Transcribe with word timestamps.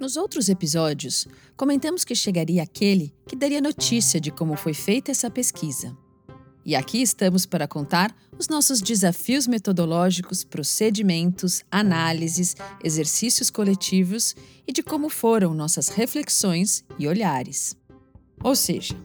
Nos 0.00 0.16
outros 0.16 0.48
episódios, 0.48 1.28
comentamos 1.54 2.04
que 2.04 2.14
chegaria 2.14 2.62
aquele 2.62 3.12
que 3.26 3.36
daria 3.36 3.60
notícia 3.60 4.18
de 4.18 4.30
como 4.30 4.56
foi 4.56 4.72
feita 4.72 5.10
essa 5.10 5.28
pesquisa. 5.28 5.94
E 6.64 6.74
aqui 6.74 7.02
estamos 7.02 7.44
para 7.44 7.68
contar 7.68 8.16
os 8.38 8.48
nossos 8.48 8.80
desafios 8.80 9.46
metodológicos, 9.46 10.42
procedimentos, 10.42 11.62
análises, 11.70 12.56
exercícios 12.82 13.50
coletivos 13.50 14.34
e 14.66 14.72
de 14.72 14.82
como 14.82 15.10
foram 15.10 15.52
nossas 15.52 15.88
reflexões 15.88 16.82
e 16.98 17.06
olhares. 17.06 17.76
Ou 18.42 18.56
seja, 18.56 18.96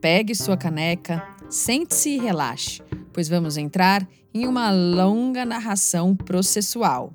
pegue 0.00 0.34
sua 0.34 0.56
caneca, 0.56 1.22
sente-se 1.48 2.10
e 2.10 2.18
relaxe, 2.18 2.82
pois 3.12 3.28
vamos 3.28 3.56
entrar 3.56 4.04
em 4.34 4.48
uma 4.48 4.72
longa 4.72 5.44
narração 5.44 6.16
processual. 6.16 7.14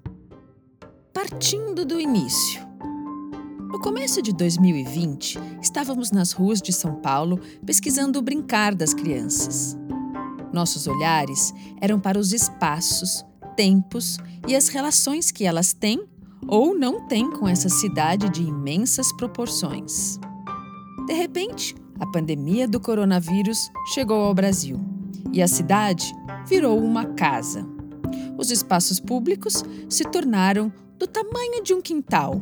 Partindo 1.13 1.83
do 1.83 1.99
início. 1.99 2.64
No 3.75 3.81
começo 3.81 4.21
de 4.21 4.31
2020, 4.31 5.37
estávamos 5.61 6.09
nas 6.09 6.31
ruas 6.31 6.61
de 6.61 6.71
São 6.71 6.95
Paulo 6.95 7.41
pesquisando 7.65 8.17
o 8.17 8.21
brincar 8.21 8.73
das 8.73 8.93
crianças. 8.93 9.77
Nossos 10.53 10.87
olhares 10.87 11.53
eram 11.81 11.99
para 11.99 12.17
os 12.17 12.31
espaços, 12.31 13.25
tempos 13.53 14.17
e 14.47 14.55
as 14.55 14.69
relações 14.69 15.29
que 15.29 15.43
elas 15.43 15.73
têm 15.73 16.07
ou 16.47 16.73
não 16.73 17.05
têm 17.05 17.29
com 17.29 17.45
essa 17.45 17.67
cidade 17.67 18.29
de 18.29 18.43
imensas 18.43 19.11
proporções. 19.17 20.21
De 21.05 21.13
repente, 21.13 21.75
a 21.99 22.07
pandemia 22.07 22.69
do 22.69 22.79
coronavírus 22.79 23.69
chegou 23.93 24.21
ao 24.21 24.33
Brasil 24.33 24.79
e 25.33 25.41
a 25.41 25.49
cidade 25.49 26.15
virou 26.47 26.81
uma 26.81 27.07
casa. 27.07 27.67
Os 28.37 28.51
espaços 28.51 29.01
públicos 29.01 29.65
se 29.89 30.05
tornaram 30.05 30.71
do 30.97 31.05
tamanho 31.05 31.61
de 31.61 31.73
um 31.73 31.81
quintal. 31.81 32.39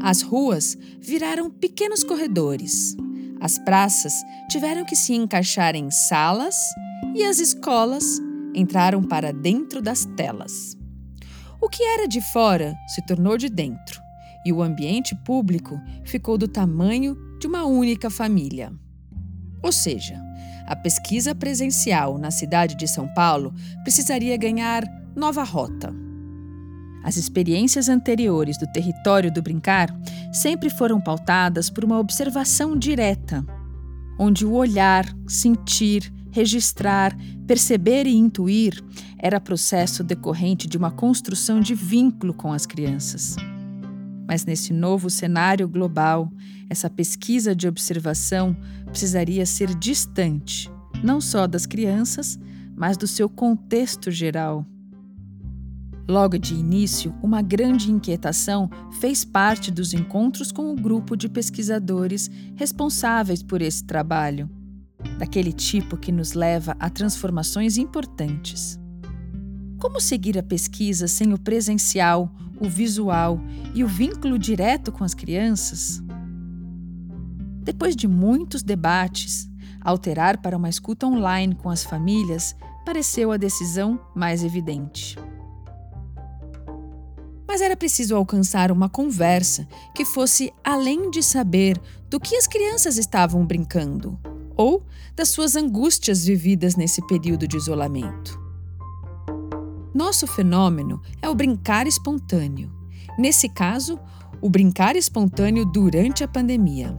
As 0.00 0.22
ruas 0.22 0.76
viraram 1.00 1.50
pequenos 1.50 2.02
corredores. 2.02 2.96
As 3.40 3.58
praças 3.58 4.12
tiveram 4.48 4.84
que 4.84 4.96
se 4.96 5.14
encaixar 5.14 5.74
em 5.74 5.90
salas 5.90 6.54
e 7.14 7.24
as 7.24 7.38
escolas 7.38 8.20
entraram 8.54 9.02
para 9.02 9.32
dentro 9.32 9.82
das 9.82 10.04
telas. 10.16 10.76
O 11.60 11.68
que 11.68 11.82
era 11.82 12.06
de 12.06 12.20
fora 12.20 12.74
se 12.88 13.04
tornou 13.06 13.38
de 13.38 13.48
dentro, 13.48 14.00
e 14.44 14.52
o 14.52 14.62
ambiente 14.62 15.14
público 15.24 15.80
ficou 16.04 16.36
do 16.36 16.48
tamanho 16.48 17.16
de 17.38 17.46
uma 17.46 17.64
única 17.64 18.10
família. 18.10 18.72
Ou 19.62 19.70
seja, 19.70 20.20
a 20.66 20.74
pesquisa 20.74 21.34
presencial 21.34 22.18
na 22.18 22.30
cidade 22.30 22.76
de 22.76 22.88
São 22.88 23.06
Paulo 23.14 23.54
precisaria 23.82 24.36
ganhar 24.36 24.84
nova 25.14 25.44
rota. 25.44 26.01
As 27.02 27.16
experiências 27.16 27.88
anteriores 27.88 28.56
do 28.56 28.66
território 28.66 29.32
do 29.32 29.42
brincar 29.42 29.90
sempre 30.32 30.70
foram 30.70 31.00
pautadas 31.00 31.68
por 31.68 31.84
uma 31.84 31.98
observação 31.98 32.76
direta, 32.76 33.44
onde 34.18 34.46
o 34.46 34.52
olhar, 34.52 35.04
sentir, 35.26 36.12
registrar, 36.30 37.16
perceber 37.46 38.06
e 38.06 38.14
intuir 38.14 38.82
era 39.18 39.40
processo 39.40 40.02
decorrente 40.02 40.66
de 40.66 40.76
uma 40.76 40.90
construção 40.90 41.60
de 41.60 41.74
vínculo 41.74 42.32
com 42.32 42.52
as 42.52 42.66
crianças. 42.66 43.36
Mas 44.26 44.44
nesse 44.44 44.72
novo 44.72 45.10
cenário 45.10 45.68
global, 45.68 46.32
essa 46.70 46.88
pesquisa 46.88 47.54
de 47.54 47.68
observação 47.68 48.56
precisaria 48.86 49.44
ser 49.44 49.74
distante, 49.74 50.70
não 51.02 51.20
só 51.20 51.46
das 51.46 51.66
crianças, 51.66 52.38
mas 52.74 52.96
do 52.96 53.06
seu 53.06 53.28
contexto 53.28 54.10
geral. 54.10 54.64
Logo 56.08 56.36
de 56.36 56.54
início, 56.54 57.14
uma 57.22 57.40
grande 57.40 57.90
inquietação 57.90 58.68
fez 59.00 59.24
parte 59.24 59.70
dos 59.70 59.94
encontros 59.94 60.50
com 60.50 60.72
o 60.72 60.76
grupo 60.76 61.16
de 61.16 61.28
pesquisadores 61.28 62.30
responsáveis 62.56 63.42
por 63.42 63.62
esse 63.62 63.84
trabalho 63.84 64.50
daquele 65.18 65.52
tipo 65.52 65.96
que 65.96 66.12
nos 66.12 66.32
leva 66.32 66.76
a 66.78 66.88
transformações 66.90 67.76
importantes. 67.76 68.78
Como 69.78 70.00
seguir 70.00 70.38
a 70.38 70.42
pesquisa 70.42 71.08
sem 71.08 71.32
o 71.32 71.38
presencial, 71.38 72.32
o 72.60 72.68
visual 72.68 73.40
e 73.74 73.82
o 73.82 73.88
vínculo 73.88 74.38
direto 74.38 74.92
com 74.92 75.02
as 75.02 75.14
crianças? 75.14 76.02
Depois 77.62 77.94
de 77.94 78.06
muitos 78.06 78.62
debates, 78.62 79.48
alterar 79.80 80.40
para 80.40 80.56
uma 80.56 80.68
escuta 80.68 81.06
online 81.06 81.54
com 81.54 81.70
as 81.70 81.84
famílias 81.84 82.54
pareceu 82.84 83.32
a 83.32 83.36
decisão 83.36 84.00
mais 84.14 84.44
evidente. 84.44 85.16
Mas 87.52 87.60
era 87.60 87.76
preciso 87.76 88.16
alcançar 88.16 88.72
uma 88.72 88.88
conversa 88.88 89.68
que 89.94 90.06
fosse 90.06 90.50
além 90.64 91.10
de 91.10 91.22
saber 91.22 91.78
do 92.08 92.18
que 92.18 92.34
as 92.34 92.46
crianças 92.46 92.96
estavam 92.96 93.44
brincando 93.44 94.18
ou 94.56 94.82
das 95.14 95.28
suas 95.28 95.54
angústias 95.54 96.24
vividas 96.24 96.76
nesse 96.76 97.06
período 97.06 97.46
de 97.46 97.58
isolamento. 97.58 98.40
Nosso 99.92 100.26
fenômeno 100.26 101.02
é 101.20 101.28
o 101.28 101.34
brincar 101.34 101.86
espontâneo. 101.86 102.72
Nesse 103.18 103.50
caso, 103.50 104.00
o 104.40 104.48
brincar 104.48 104.96
espontâneo 104.96 105.66
durante 105.66 106.24
a 106.24 106.28
pandemia. 106.28 106.98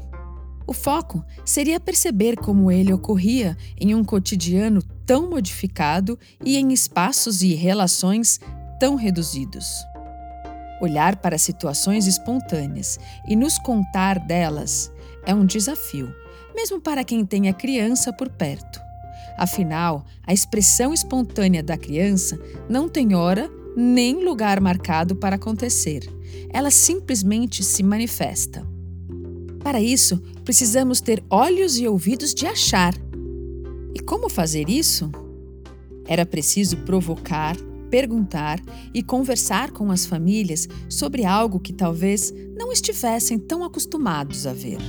O 0.68 0.74
foco 0.74 1.26
seria 1.44 1.80
perceber 1.80 2.36
como 2.38 2.72
ele 2.72 2.94
ocorria 2.94 3.58
em 3.76 3.96
um 3.96 4.04
cotidiano 4.04 4.84
tão 5.04 5.32
modificado 5.32 6.16
e 6.46 6.58
em 6.58 6.72
espaços 6.72 7.42
e 7.42 7.56
relações 7.56 8.40
tão 8.80 8.94
reduzidos. 8.94 9.84
Olhar 10.84 11.16
para 11.16 11.38
situações 11.38 12.08
espontâneas 12.08 13.00
e 13.28 13.36
nos 13.36 13.58
contar 13.58 14.20
delas 14.20 14.92
é 15.26 15.34
um 15.34 15.46
desafio 15.46 16.14
mesmo 16.54 16.80
para 16.80 17.04
quem 17.04 17.26
tem 17.26 17.50
a 17.50 17.54
criança 17.54 18.14
por 18.14 18.30
perto. 18.30 18.80
Afinal, 19.38 20.06
a 20.26 20.34
expressão 20.34 20.94
espontânea 20.94 21.64
da 21.64 21.78
criança 21.78 22.40
não 22.70 22.88
tem 22.88 23.16
hora 23.16 23.50
nem 23.76 24.24
lugar 24.24 24.62
marcado 24.62 25.16
para 25.16 25.36
acontecer. 25.36 26.08
Ela 26.50 26.70
simplesmente 26.70 27.64
se 27.64 27.82
manifesta. 27.82 28.66
Para 29.64 29.82
isso, 29.82 30.22
precisamos 30.44 31.02
ter 31.02 31.24
olhos 31.30 31.78
e 31.78 31.88
ouvidos 31.88 32.34
de 32.34 32.46
achar. 32.46 32.94
E 33.96 34.00
como 34.00 34.30
fazer 34.30 34.70
isso? 34.70 35.12
Era 36.06 36.26
preciso 36.26 36.78
provocar, 36.78 37.56
perguntar 37.94 38.60
e 38.92 39.04
conversar 39.04 39.70
com 39.70 39.92
as 39.92 40.04
famílias 40.04 40.68
sobre 40.90 41.26
algo 41.26 41.60
que 41.60 41.72
talvez 41.72 42.34
não 42.58 42.72
estivessem 42.72 43.38
tão 43.38 43.64
acostumados 43.64 44.48
a 44.48 44.54
ver. 44.54 44.80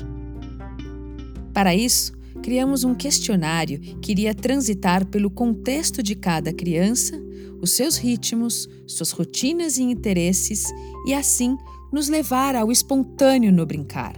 Para 1.52 1.74
isso, 1.74 2.14
criamos 2.42 2.82
um 2.82 2.94
questionário 2.94 3.78
que 4.00 4.10
iria 4.10 4.34
transitar 4.34 5.04
pelo 5.04 5.28
contexto 5.28 6.02
de 6.02 6.14
cada 6.14 6.50
criança, 6.50 7.22
os 7.60 7.72
seus 7.72 7.98
ritmos, 7.98 8.70
suas 8.86 9.10
rotinas 9.10 9.76
e 9.76 9.82
interesses 9.82 10.64
e 11.06 11.12
assim 11.12 11.58
nos 11.92 12.08
levar 12.08 12.56
ao 12.56 12.72
espontâneo 12.72 13.52
no 13.52 13.66
brincar. 13.66 14.16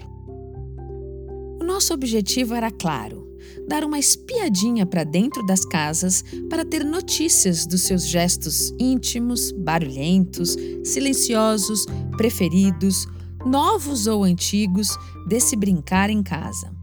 O 1.60 1.64
nosso 1.64 1.92
objetivo 1.92 2.54
era 2.54 2.70
claro: 2.70 3.25
dar 3.66 3.84
uma 3.84 3.98
espiadinha 3.98 4.86
para 4.86 5.04
dentro 5.04 5.44
das 5.44 5.64
casas 5.64 6.22
para 6.48 6.64
ter 6.64 6.84
notícias 6.84 7.66
dos 7.66 7.82
seus 7.82 8.06
gestos 8.06 8.72
íntimos, 8.78 9.52
barulhentos, 9.52 10.56
silenciosos, 10.84 11.86
preferidos, 12.16 13.06
novos 13.44 14.06
ou 14.06 14.24
antigos 14.24 14.88
desse 15.26 15.56
brincar 15.56 16.10
em 16.10 16.22
casa. 16.22 16.74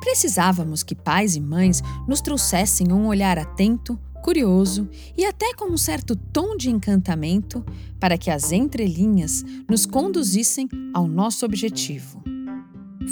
Precisávamos 0.00 0.82
que 0.82 0.94
pais 0.94 1.34
e 1.34 1.40
mães 1.40 1.82
nos 2.06 2.20
trouxessem 2.20 2.92
um 2.92 3.06
olhar 3.06 3.38
atento, 3.38 3.98
curioso 4.22 4.88
e 5.16 5.24
até 5.24 5.54
com 5.54 5.66
um 5.66 5.76
certo 5.76 6.16
tom 6.16 6.56
de 6.56 6.70
encantamento 6.70 7.64
para 7.98 8.16
que 8.16 8.30
as 8.30 8.52
entrelinhas 8.52 9.44
nos 9.68 9.86
conduzissem 9.86 10.68
ao 10.94 11.06
nosso 11.06 11.44
objetivo. 11.44 12.33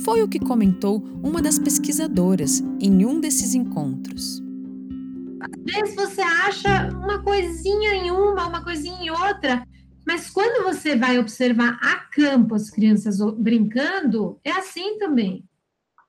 Foi 0.04 0.22
o 0.22 0.28
que 0.28 0.38
comentou 0.38 1.02
uma 1.22 1.40
das 1.40 1.58
pesquisadoras 1.58 2.60
em 2.80 3.04
um 3.04 3.20
desses 3.20 3.54
encontros. 3.54 4.42
Às 5.40 5.74
vezes 5.74 5.94
você 5.94 6.20
acha 6.20 6.88
uma 6.90 7.22
coisinha 7.22 7.94
em 7.94 8.10
uma, 8.10 8.48
uma 8.48 8.64
coisinha 8.64 9.02
em 9.02 9.10
outra, 9.10 9.66
mas 10.06 10.30
quando 10.30 10.64
você 10.64 10.96
vai 10.96 11.18
observar 11.18 11.78
a 11.82 11.96
campo 11.96 12.54
as 12.54 12.70
crianças 12.70 13.18
brincando, 13.36 14.38
é 14.44 14.50
assim 14.50 14.98
também. 14.98 15.44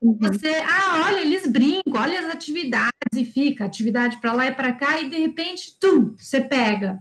Uhum. 0.01 0.18
Você, 0.19 0.50
ah, 0.50 1.03
olha, 1.06 1.21
eles 1.21 1.47
brincam, 1.47 1.94
olha 2.01 2.19
as 2.19 2.33
atividades 2.33 2.91
e 3.15 3.24
fica 3.24 3.65
atividade 3.65 4.19
para 4.19 4.33
lá 4.33 4.47
e 4.47 4.51
para 4.53 4.74
cá 4.74 5.00
e 5.00 5.09
de 5.09 5.18
repente, 5.18 5.77
tum, 5.80 6.13
você 6.18 6.41
pega. 6.41 7.00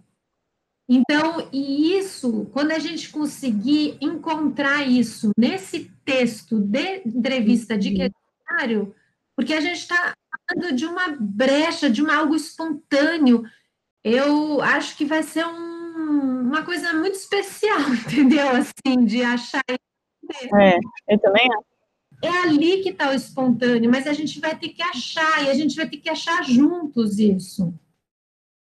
Então, 0.88 1.49
e 1.52 1.96
isso, 1.96 2.46
quando 2.52 2.73
a 2.73 2.79
gente 2.79 3.11
conseguir 3.11 3.96
encontrar 4.00 4.87
isso 4.87 5.31
nesse 5.38 5.90
texto 6.05 6.58
de 6.58 7.02
entrevista 7.06 7.79
de 7.79 7.90
uhum. 7.90 7.96
questionário, 7.96 8.94
porque 9.37 9.55
a 9.55 9.61
gente 9.61 9.79
está 9.79 10.12
falando 10.49 10.75
de 10.75 10.84
uma 10.84 11.17
brecha, 11.19 11.88
de 11.88 12.02
um 12.02 12.11
algo 12.11 12.34
espontâneo, 12.34 13.44
eu 14.05 14.61
acho 14.61 14.96
que 14.96 15.05
vai 15.05 15.23
ser 15.23 15.46
um, 15.46 16.43
uma 16.43 16.62
coisa 16.64 16.93
muito 16.93 17.14
especial, 17.14 17.81
entendeu? 18.06 18.49
Assim, 18.49 19.05
de 19.05 19.23
achar. 19.23 19.62
É, 19.69 20.79
eu 21.08 21.19
também 21.19 21.49
acho. 21.52 21.73
É 22.25 22.29
ali 22.44 22.82
que 22.82 22.90
está 22.90 23.11
o 23.11 23.14
espontâneo, 23.14 23.90
mas 23.90 24.06
a 24.06 24.12
gente 24.12 24.38
vai 24.38 24.56
ter 24.56 24.69
que 24.69 24.82
achar, 24.82 25.44
e 25.44 25.50
a 25.50 25.55
gente 25.55 25.75
vai 25.75 25.88
ter 25.88 25.96
que 25.96 26.08
achar 26.08 26.44
juntos 26.44 27.19
isso. 27.19 27.75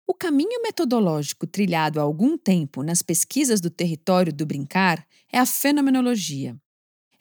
O 0.05 0.13
caminho 0.13 0.61
metodológico 0.61 1.47
trilhado 1.47 2.00
há 2.00 2.03
algum 2.03 2.38
tempo 2.38 2.83
nas 2.83 3.01
pesquisas 3.01 3.61
do 3.61 3.69
território 3.69 4.33
do 4.33 4.45
brincar 4.45 5.05
é 5.31 5.39
a 5.39 5.45
fenomenologia. 5.45 6.57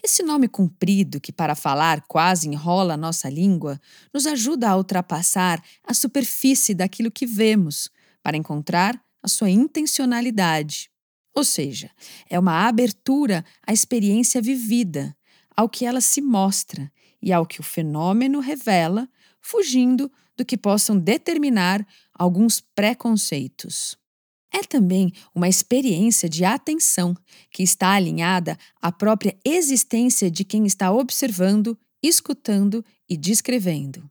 Esse 0.03 0.25
nome 0.25 0.49
comprido, 0.49 1.21
que 1.21 1.33
para 1.33 1.55
falar 1.55 2.03
quase 2.09 2.49
enrola 2.49 2.95
a 2.95 2.97
nossa 2.97 3.31
língua, 3.31 3.81
nos 4.13 4.27
ajuda 4.27 4.69
a 4.69 4.77
ultrapassar 4.77 5.63
a 5.85 5.95
superfície 5.95 6.75
daquilo 6.75 7.09
que 7.09 7.25
vemos, 7.25 7.89
para 8.21 8.37
encontrar 8.37 9.01
a 9.23 9.29
sua 9.29 9.49
intencionalidade. 9.49 10.91
Ou 11.33 11.45
seja, 11.45 11.89
é 12.29 12.37
uma 12.37 12.67
abertura 12.67 13.45
à 13.65 13.73
experiência 13.73 14.43
vivida, 14.43 15.17
ao 15.57 15.69
que 15.69 15.87
ela 15.87 16.01
se 16.01 16.21
mostra 16.21 16.91
e 17.23 17.33
ao 17.33 17.47
que 17.47 17.61
o 17.61 17.65
fenômeno 17.65 18.41
revela, 18.41 19.09
fugindo 19.41 20.11
do 20.37 20.45
que 20.45 20.57
possam 20.57 20.99
determinar 20.99 21.87
alguns 22.23 22.61
preconceitos. 22.61 23.99
É 24.55 24.63
também 24.63 25.13
uma 25.35 25.49
experiência 25.49 26.29
de 26.29 26.45
atenção 26.45 27.17
que 27.51 27.65
está 27.65 27.95
alinhada 27.95 28.57
à 28.81 28.93
própria 28.93 29.37
existência 29.45 30.31
de 30.31 30.45
quem 30.45 30.65
está 30.65 30.93
observando, 30.93 31.77
escutando 32.01 32.85
e 33.09 33.17
descrevendo. 33.17 34.09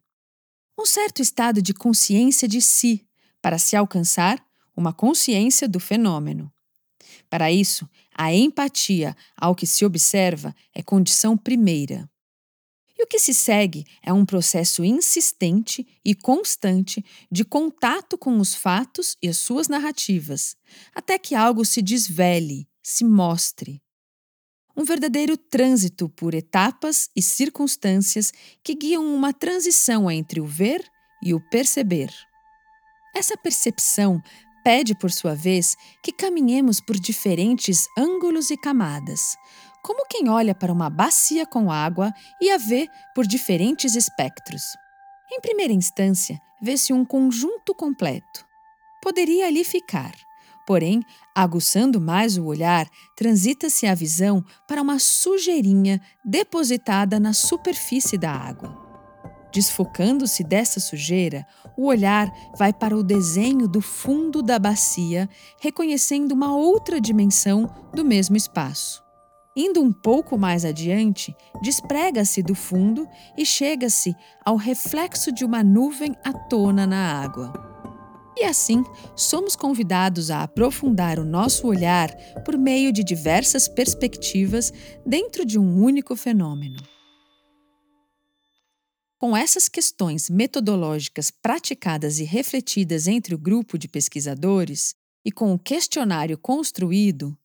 Um 0.78 0.86
certo 0.86 1.22
estado 1.22 1.62
de 1.62 1.74
consciência 1.74 2.50
de 2.50 2.62
si, 2.62 3.08
para 3.42 3.58
se 3.58 3.78
alcançar 3.78 4.46
uma 4.75 4.92
consciência 4.92 5.66
do 5.66 5.80
fenômeno. 5.80 6.52
Para 7.30 7.50
isso, 7.50 7.90
a 8.14 8.34
empatia 8.34 9.16
ao 9.38 9.56
que 9.56 9.66
se 9.66 9.86
observa 9.86 10.54
é 10.75 10.84
condição 10.84 11.38
primeira. 11.38 12.11
E 13.01 13.03
o 13.03 13.07
que 13.07 13.18
se 13.18 13.33
segue 13.33 13.83
é 14.03 14.13
um 14.13 14.24
processo 14.24 14.83
insistente 14.83 15.88
e 16.06 16.13
constante 16.13 17.03
de 17.31 17.44
contato 17.44 18.15
com 18.15 18.38
os 18.38 18.53
fatos 18.53 19.18
e 19.24 19.27
as 19.27 19.39
suas 19.39 19.68
narrativas, 19.68 20.56
até 20.94 21.18
que 21.18 21.33
algo 21.33 21.65
se 21.65 21.81
desvele, 21.81 22.69
se 22.83 23.03
mostre. 23.03 23.81
Um 24.77 24.83
verdadeiro 24.83 25.36
trânsito 25.36 26.09
por 26.09 26.36
etapas 26.36 27.09
e 27.15 27.24
circunstâncias 27.24 28.31
que 28.63 28.75
guiam 28.75 29.04
uma 29.15 29.33
transição 29.33 30.09
entre 30.12 30.39
o 30.39 30.45
ver 30.45 30.88
e 31.24 31.33
o 31.33 31.42
perceber. 31.50 32.13
Essa 33.15 33.36
percepção 33.36 34.21
pede, 34.63 34.94
por 34.94 35.12
sua 35.12 35.33
vez, 35.33 35.75
que 36.04 36.12
caminhemos 36.12 36.80
por 36.80 37.00
diferentes 37.00 37.88
ângulos 37.97 38.51
e 38.51 38.57
camadas, 38.57 39.36
como 39.81 40.06
quem 40.07 40.30
olha 40.30 40.54
para 40.54 40.72
uma 40.72 40.89
bacia 40.89 41.45
com 41.45 41.72
água 41.72 42.13
e 42.39 42.51
a 42.51 42.57
vê 42.57 42.88
por 43.16 43.25
diferentes 43.25 43.95
espectros. 43.95 44.63
Em 45.31 45.39
primeira 45.39 45.74
instância, 45.74 46.39
vê-se 46.62 46.94
um 46.94 47.06
conjunto 47.06 47.74
completo. 47.74 48.45
Poderia 49.01 49.48
ali 49.48 49.63
ficar, 49.63 50.13
porém, 50.68 51.01
aguçando 51.33 52.00
mais 52.00 52.38
o 52.38 52.45
olhar, 52.45 52.88
transita-se 53.16 53.88
a 53.88 53.95
visão 53.95 54.44
para 54.68 54.81
uma 54.81 55.00
sujeirinha 55.00 56.00
depositada 56.24 57.19
na 57.19 57.33
superfície 57.33 58.18
da 58.18 58.31
água. 58.31 58.78
Desfocando-se 59.51 60.44
dessa 60.44 60.80
sujeira, 60.80 61.45
o 61.78 61.88
olhar 61.88 62.31
vai 62.57 62.72
para 62.72 62.95
o 62.95 63.04
desenho 63.04 63.68
do 63.68 63.81
fundo 63.81 64.42
da 64.42 64.57
bacia, 64.57 65.30
reconhecendo 65.60 66.31
uma 66.31 66.56
outra 66.56 67.01
dimensão 67.01 67.69
do 67.94 68.06
mesmo 68.06 68.38
espaço. 68.38 69.00
Indo 69.56 69.81
um 69.81 69.92
pouco 69.92 70.38
mais 70.38 70.63
adiante, 70.63 71.36
desprega-se 71.62 72.42
do 72.42 72.56
fundo 72.56 73.06
e 73.38 73.45
chega-se 73.45 74.15
ao 74.45 74.56
reflexo 74.56 75.31
de 75.31 75.44
uma 75.44 75.62
nuvem 75.62 76.15
à 76.24 76.31
tona 76.31 76.88
na 76.88 77.21
água. 77.21 77.51
E 78.38 78.45
assim, 78.45 78.81
somos 79.13 79.57
convidados 79.57 80.31
a 80.31 80.44
aprofundar 80.44 81.19
o 81.19 81.25
nosso 81.25 81.68
olhar 81.68 82.09
por 82.45 82.57
meio 82.57 82.94
de 82.94 83.03
diversas 83.03 83.68
perspectivas 83.68 84.71
dentro 85.06 85.45
de 85.45 85.59
um 85.59 85.83
único 85.83 86.15
fenômeno. 86.15 86.81
Com 89.19 89.36
essas 89.36 89.68
questões 89.68 90.30
metodológicas 90.30 91.30
praticadas 91.30 92.19
e 92.19 92.24
refletidas 92.24 93.06
entre 93.06 93.36
o 93.36 93.38
grupo 93.38 93.77
de 93.77 93.88
pesquisadores 93.88 94.95
e 95.24 95.31
com 95.31 95.54
o 95.54 95.59
questionário 95.59 96.38
construído, 96.38 97.38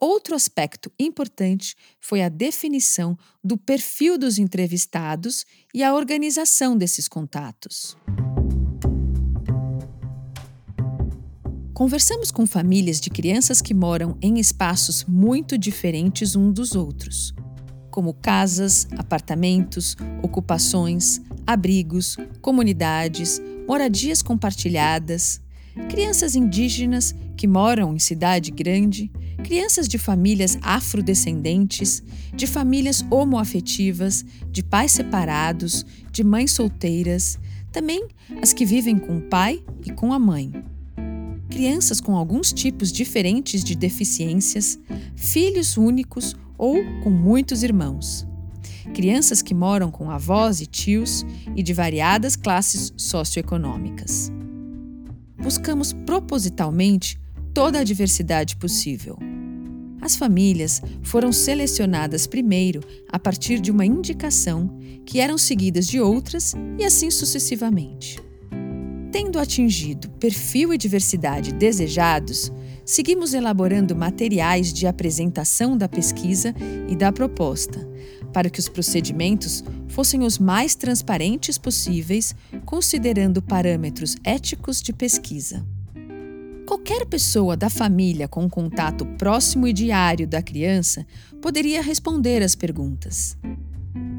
Outro 0.00 0.36
aspecto 0.36 0.92
importante 0.98 1.74
foi 2.00 2.22
a 2.22 2.28
definição 2.28 3.18
do 3.42 3.58
perfil 3.58 4.16
dos 4.16 4.38
entrevistados 4.38 5.44
e 5.74 5.82
a 5.82 5.92
organização 5.92 6.76
desses 6.76 7.08
contatos. 7.08 7.96
Conversamos 11.74 12.30
com 12.30 12.46
famílias 12.46 13.00
de 13.00 13.10
crianças 13.10 13.60
que 13.60 13.74
moram 13.74 14.16
em 14.22 14.38
espaços 14.38 15.04
muito 15.04 15.58
diferentes 15.58 16.36
um 16.36 16.52
dos 16.52 16.74
outros, 16.74 17.34
como 17.90 18.14
casas, 18.14 18.86
apartamentos, 18.96 19.96
ocupações, 20.22 21.20
abrigos, 21.46 22.16
comunidades, 22.40 23.40
moradias 23.66 24.22
compartilhadas, 24.22 25.40
crianças 25.88 26.34
indígenas 26.34 27.14
que 27.36 27.46
moram 27.46 27.94
em 27.94 27.98
cidade 27.98 28.50
grande, 28.50 29.10
crianças 29.44 29.88
de 29.88 29.98
famílias 29.98 30.58
afrodescendentes, 30.62 32.02
de 32.34 32.46
famílias 32.46 33.04
homoafetivas, 33.10 34.24
de 34.50 34.62
pais 34.62 34.92
separados, 34.92 35.86
de 36.10 36.24
mães 36.24 36.52
solteiras, 36.52 37.38
também 37.72 38.08
as 38.42 38.52
que 38.52 38.64
vivem 38.64 38.98
com 38.98 39.18
o 39.18 39.22
pai 39.22 39.62
e 39.84 39.92
com 39.92 40.12
a 40.12 40.18
mãe. 40.18 40.52
Crianças 41.48 42.00
com 42.00 42.16
alguns 42.16 42.52
tipos 42.52 42.92
diferentes 42.92 43.64
de 43.64 43.74
deficiências, 43.74 44.78
filhos 45.16 45.76
únicos 45.76 46.36
ou 46.56 46.84
com 47.02 47.10
muitos 47.10 47.62
irmãos. 47.62 48.26
Crianças 48.94 49.42
que 49.42 49.54
moram 49.54 49.90
com 49.90 50.10
avós 50.10 50.60
e 50.60 50.66
tios 50.66 51.24
e 51.54 51.62
de 51.62 51.72
variadas 51.72 52.36
classes 52.36 52.92
socioeconômicas. 52.96 54.30
Buscamos 55.38 55.92
propositalmente 55.92 57.18
toda 57.54 57.78
a 57.80 57.84
diversidade 57.84 58.56
possível. 58.56 59.16
As 60.00 60.16
famílias 60.16 60.80
foram 61.02 61.32
selecionadas 61.32 62.26
primeiro 62.26 62.80
a 63.10 63.18
partir 63.18 63.60
de 63.60 63.70
uma 63.70 63.84
indicação, 63.84 64.78
que 65.04 65.20
eram 65.20 65.38
seguidas 65.38 65.86
de 65.86 66.00
outras 66.00 66.54
e 66.78 66.84
assim 66.84 67.10
sucessivamente. 67.10 68.20
Tendo 69.10 69.38
atingido 69.38 70.08
perfil 70.10 70.72
e 70.72 70.78
diversidade 70.78 71.52
desejados, 71.52 72.52
seguimos 72.84 73.32
elaborando 73.34 73.96
materiais 73.96 74.72
de 74.72 74.86
apresentação 74.86 75.76
da 75.76 75.88
pesquisa 75.88 76.54
e 76.88 76.94
da 76.94 77.10
proposta, 77.10 77.88
para 78.32 78.50
que 78.50 78.60
os 78.60 78.68
procedimentos 78.68 79.64
fossem 79.88 80.22
os 80.22 80.38
mais 80.38 80.74
transparentes 80.74 81.58
possíveis, 81.58 82.34
considerando 82.64 83.42
parâmetros 83.42 84.16
éticos 84.22 84.82
de 84.82 84.92
pesquisa. 84.92 85.64
Qualquer 86.66 87.06
pessoa 87.06 87.56
da 87.56 87.70
família 87.70 88.28
com 88.28 88.48
contato 88.48 89.06
próximo 89.16 89.66
e 89.66 89.72
diário 89.72 90.26
da 90.26 90.42
criança 90.42 91.06
poderia 91.40 91.82
responder 91.82 92.42
às 92.42 92.54
perguntas. 92.54 93.38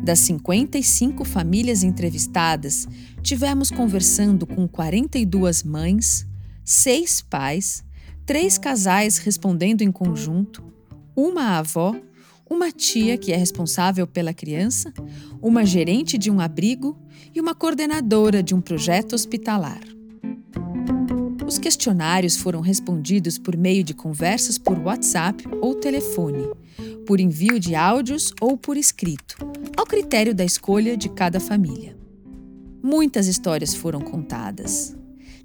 Das 0.03 0.17
55 0.19 1.23
famílias 1.23 1.83
entrevistadas, 1.83 2.87
tivemos 3.21 3.69
conversando 3.69 4.47
com 4.47 4.67
42 4.67 5.61
mães, 5.61 6.25
seis 6.65 7.21
pais, 7.21 7.83
três 8.25 8.57
casais 8.57 9.19
respondendo 9.19 9.83
em 9.83 9.91
conjunto, 9.91 10.63
uma 11.15 11.59
avó, 11.59 11.95
uma 12.49 12.71
tia 12.71 13.17
que 13.17 13.31
é 13.31 13.37
responsável 13.37 14.07
pela 14.07 14.33
criança, 14.33 14.91
uma 15.41 15.65
gerente 15.65 16.17
de 16.17 16.31
um 16.31 16.39
abrigo 16.39 16.97
e 17.33 17.39
uma 17.39 17.53
coordenadora 17.53 18.41
de 18.41 18.55
um 18.55 18.61
projeto 18.61 19.13
hospitalar. 19.13 19.81
Os 21.45 21.57
questionários 21.57 22.37
foram 22.37 22.61
respondidos 22.61 23.37
por 23.37 23.57
meio 23.57 23.83
de 23.83 23.93
conversas 23.93 24.57
por 24.57 24.77
WhatsApp 24.77 25.43
ou 25.61 25.75
telefone, 25.75 26.47
por 27.07 27.19
envio 27.19 27.59
de 27.59 27.75
áudios 27.75 28.33
ou 28.39 28.57
por 28.57 28.77
escrito, 28.77 29.35
ao 29.75 29.85
critério 29.85 30.33
da 30.33 30.45
escolha 30.45 30.95
de 30.95 31.09
cada 31.09 31.39
família. 31.39 31.97
Muitas 32.83 33.27
histórias 33.27 33.73
foram 33.73 33.99
contadas. 33.99 34.95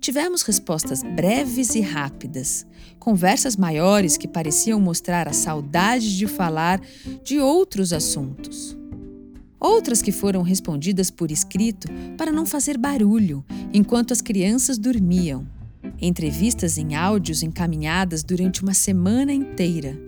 Tivemos 0.04 0.42
respostas 0.42 1.02
breves 1.02 1.74
e 1.74 1.80
rápidas, 1.80 2.66
conversas 2.98 3.56
maiores 3.56 4.18
que 4.18 4.28
pareciam 4.28 4.78
mostrar 4.78 5.26
a 5.26 5.32
saudade 5.32 6.18
de 6.18 6.26
falar 6.26 6.78
de 7.24 7.40
outros 7.40 7.90
assuntos. 7.90 8.76
Outras 9.58 10.02
que 10.02 10.12
foram 10.12 10.42
respondidas 10.42 11.10
por 11.10 11.30
escrito 11.30 11.88
para 12.18 12.30
não 12.30 12.44
fazer 12.44 12.76
barulho 12.76 13.42
enquanto 13.72 14.12
as 14.12 14.20
crianças 14.20 14.76
dormiam 14.76 15.46
Entrevistas 15.98 16.76
em 16.76 16.94
áudios 16.94 17.42
encaminhadas 17.42 18.22
durante 18.22 18.62
uma 18.62 18.74
semana 18.74 19.32
inteira. 19.32 19.98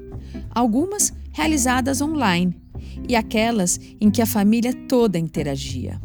Algumas 0.50 1.10
realizadas 1.32 2.02
online 2.02 2.54
e 3.08 3.16
aquelas 3.16 3.80
em 3.98 4.10
que 4.10 4.20
a 4.20 4.26
família 4.26 4.74
toda 4.74 5.18
interagia. 5.18 5.98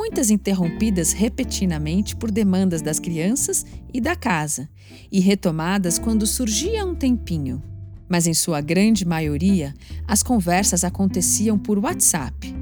Muitas 0.00 0.30
interrompidas 0.30 1.12
repetidamente 1.12 2.16
por 2.16 2.30
demandas 2.30 2.80
das 2.80 2.98
crianças 2.98 3.66
e 3.92 4.00
da 4.00 4.16
casa, 4.16 4.66
e 5.12 5.20
retomadas 5.20 5.98
quando 5.98 6.26
surgia 6.26 6.86
um 6.86 6.94
tempinho. 6.94 7.62
Mas 8.08 8.26
em 8.26 8.32
sua 8.32 8.62
grande 8.62 9.06
maioria, 9.06 9.74
as 10.08 10.22
conversas 10.22 10.84
aconteciam 10.84 11.58
por 11.58 11.78
WhatsApp. 11.78 12.56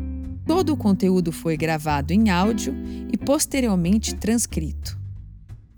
Todo 0.45 0.73
o 0.73 0.76
conteúdo 0.76 1.30
foi 1.30 1.57
gravado 1.57 2.12
em 2.12 2.28
áudio 2.28 2.75
e 3.12 3.16
posteriormente 3.16 4.16
transcrito. 4.16 4.99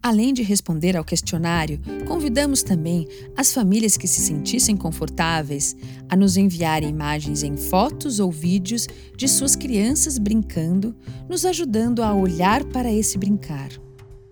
Além 0.02 0.32
de 0.32 0.42
responder 0.42 0.96
ao 0.96 1.04
questionário, 1.04 1.78
convidamos 2.06 2.62
também 2.62 3.06
as 3.36 3.52
famílias 3.52 3.98
que 3.98 4.08
se 4.08 4.20
sentissem 4.22 4.74
confortáveis 4.74 5.76
a 6.08 6.16
nos 6.16 6.38
enviarem 6.38 6.88
imagens 6.88 7.42
em 7.42 7.54
fotos 7.54 8.18
ou 8.18 8.32
vídeos 8.32 8.88
de 9.14 9.28
suas 9.28 9.54
crianças 9.54 10.16
brincando, 10.16 10.96
nos 11.28 11.44
ajudando 11.44 12.02
a 12.02 12.14
olhar 12.14 12.64
para 12.64 12.90
esse 12.90 13.18
brincar. 13.18 13.68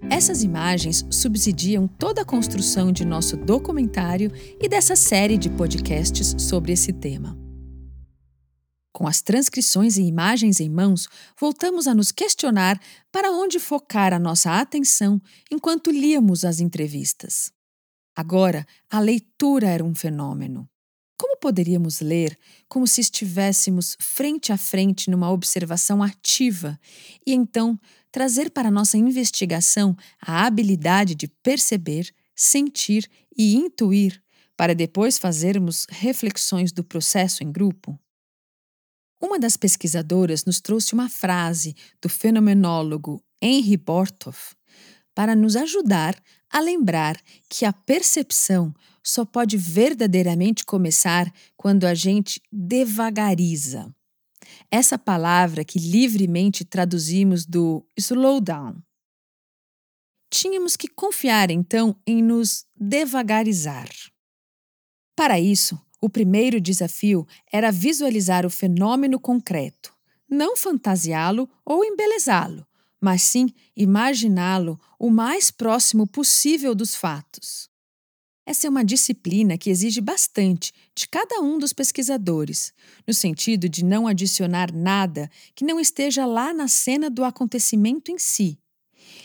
Essas 0.09 0.43
imagens 0.43 1.05
subsidiam 1.11 1.87
toda 1.87 2.23
a 2.23 2.25
construção 2.25 2.91
de 2.91 3.05
nosso 3.05 3.37
documentário 3.37 4.33
e 4.61 4.69
dessa 4.69 4.97
série 4.97 5.37
de 5.37 5.51
podcasts 5.51 6.35
sobre 6.39 6.73
esse 6.73 6.93
tema. 6.95 7.48
Com 8.99 9.07
as 9.07 9.23
transcrições 9.23 9.97
e 9.97 10.03
imagens 10.03 10.59
em 10.59 10.69
mãos, 10.69 11.07
voltamos 11.39 11.87
a 11.87 11.95
nos 11.95 12.11
questionar 12.11 12.81
para 13.13 13.31
onde 13.31 13.61
focar 13.61 14.13
a 14.13 14.19
nossa 14.19 14.59
atenção 14.59 15.23
enquanto 15.53 15.93
líamos 15.93 16.45
as 16.45 16.59
entrevistas. 16.59 17.53
Agora, 18.17 18.67
a 18.91 18.99
leitura 18.99 19.69
era 19.69 19.85
um 19.85 19.95
fenômeno. 19.95 20.69
Como 21.17 21.37
poderíamos 21.37 22.01
ler 22.01 22.37
como 22.69 22.89
se 22.89 23.01
estivéssemos 23.01 23.97
frente 24.01 24.53
a 24.53 24.57
frente 24.57 25.09
numa 25.09 25.31
observação 25.31 26.03
ativa 26.03 26.77
e 27.25 27.33
então 27.33 27.79
trazer 28.11 28.51
para 28.51 28.69
nossa 28.69 28.99
investigação 28.99 29.97
a 30.21 30.45
habilidade 30.45 31.15
de 31.15 31.29
perceber, 31.41 32.13
sentir 32.35 33.09
e 33.37 33.55
intuir 33.55 34.21
para 34.57 34.75
depois 34.75 35.19
fazermos 35.19 35.87
reflexões 35.89 36.73
do 36.73 36.83
processo 36.83 37.45
em 37.45 37.53
grupo? 37.53 37.97
Uma 39.21 39.39
das 39.39 39.57
pesquisadoras 39.57 40.45
nos 40.45 40.61
trouxe 40.61 40.95
uma 40.95 41.09
frase 41.09 41.75
do 42.01 42.09
fenomenólogo 42.09 43.23
Henry 43.43 43.77
Bortoff 43.77 44.55
para 45.15 45.35
nos 45.35 45.57
ajudar 45.57 46.21
a 46.51 46.61
lembrar 46.61 47.21
que 47.49 47.65
a 47.65 47.73
percepção 47.73 48.73
só 49.03 49.25
pode 49.25 49.57
verdadeiramente 49.57 50.65
começar 50.65 51.33
quando 51.57 51.85
a 51.85 51.95
gente 51.95 52.41
devagariza. 52.53 53.93
Essa 54.71 54.99
palavra 54.99 55.65
que 55.65 55.79
livremente 55.79 56.65
traduzimos 56.65 57.45
do 57.45 57.85
slowdown. 57.97 58.81
Tínhamos 60.31 60.77
que 60.77 60.89
confiar 60.89 61.51
então 61.51 61.97
em 62.07 62.23
nos 62.23 62.67
devagarizar. 62.77 63.89
Para 65.17 65.41
isso, 65.41 65.81
o 66.01 66.09
primeiro 66.09 66.61
desafio 66.61 67.27
era 67.53 67.73
visualizar 67.73 68.47
o 68.47 68.51
fenômeno 68.51 69.19
concreto, 69.19 69.93
não 70.29 70.57
fantasiá-lo 70.57 71.49
ou 71.65 71.85
embelezá-lo, 71.85 72.67
mas 73.01 73.23
sim 73.23 73.49
imaginá-lo 73.77 74.79
o 74.99 75.11
mais 75.11 75.51
próximo 75.51 76.07
possível 76.07 76.75
dos 76.75 76.95
fatos. 76.95 77.69
Essa 78.47 78.67
é 78.67 78.71
uma 78.71 78.85
disciplina 78.85 79.59
que 79.59 79.69
exige 79.69 80.01
bastante 80.01 80.73
de 80.95 81.07
cada 81.07 81.41
um 81.41 81.59
dos 81.59 81.75
pesquisadores, 81.75 82.73
no 83.07 83.13
sentido 83.13 83.69
de 83.69 83.85
não 83.85 84.07
adicionar 84.07 84.73
nada 84.73 85.31
que 85.55 85.65
não 85.65 85.79
esteja 85.79 86.25
lá 86.25 86.55
na 86.55 86.67
cena 86.67 87.11
do 87.11 87.25
acontecimento 87.25 88.11
em 88.11 88.19
si, 88.19 88.59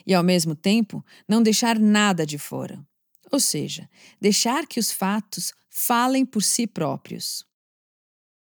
e 0.05 0.13
ao 0.13 0.23
mesmo 0.23 0.55
tempo 0.55 1.03
não 1.27 1.41
deixar 1.41 1.79
nada 1.79 2.25
de 2.25 2.37
fora. 2.37 2.85
Ou 3.33 3.39
seja, 3.39 3.89
deixar 4.21 4.67
que 4.67 4.79
os 4.79 4.91
fatos 4.91 5.53
falem 5.67 6.23
por 6.23 6.43
si 6.43 6.67
próprios. 6.67 7.43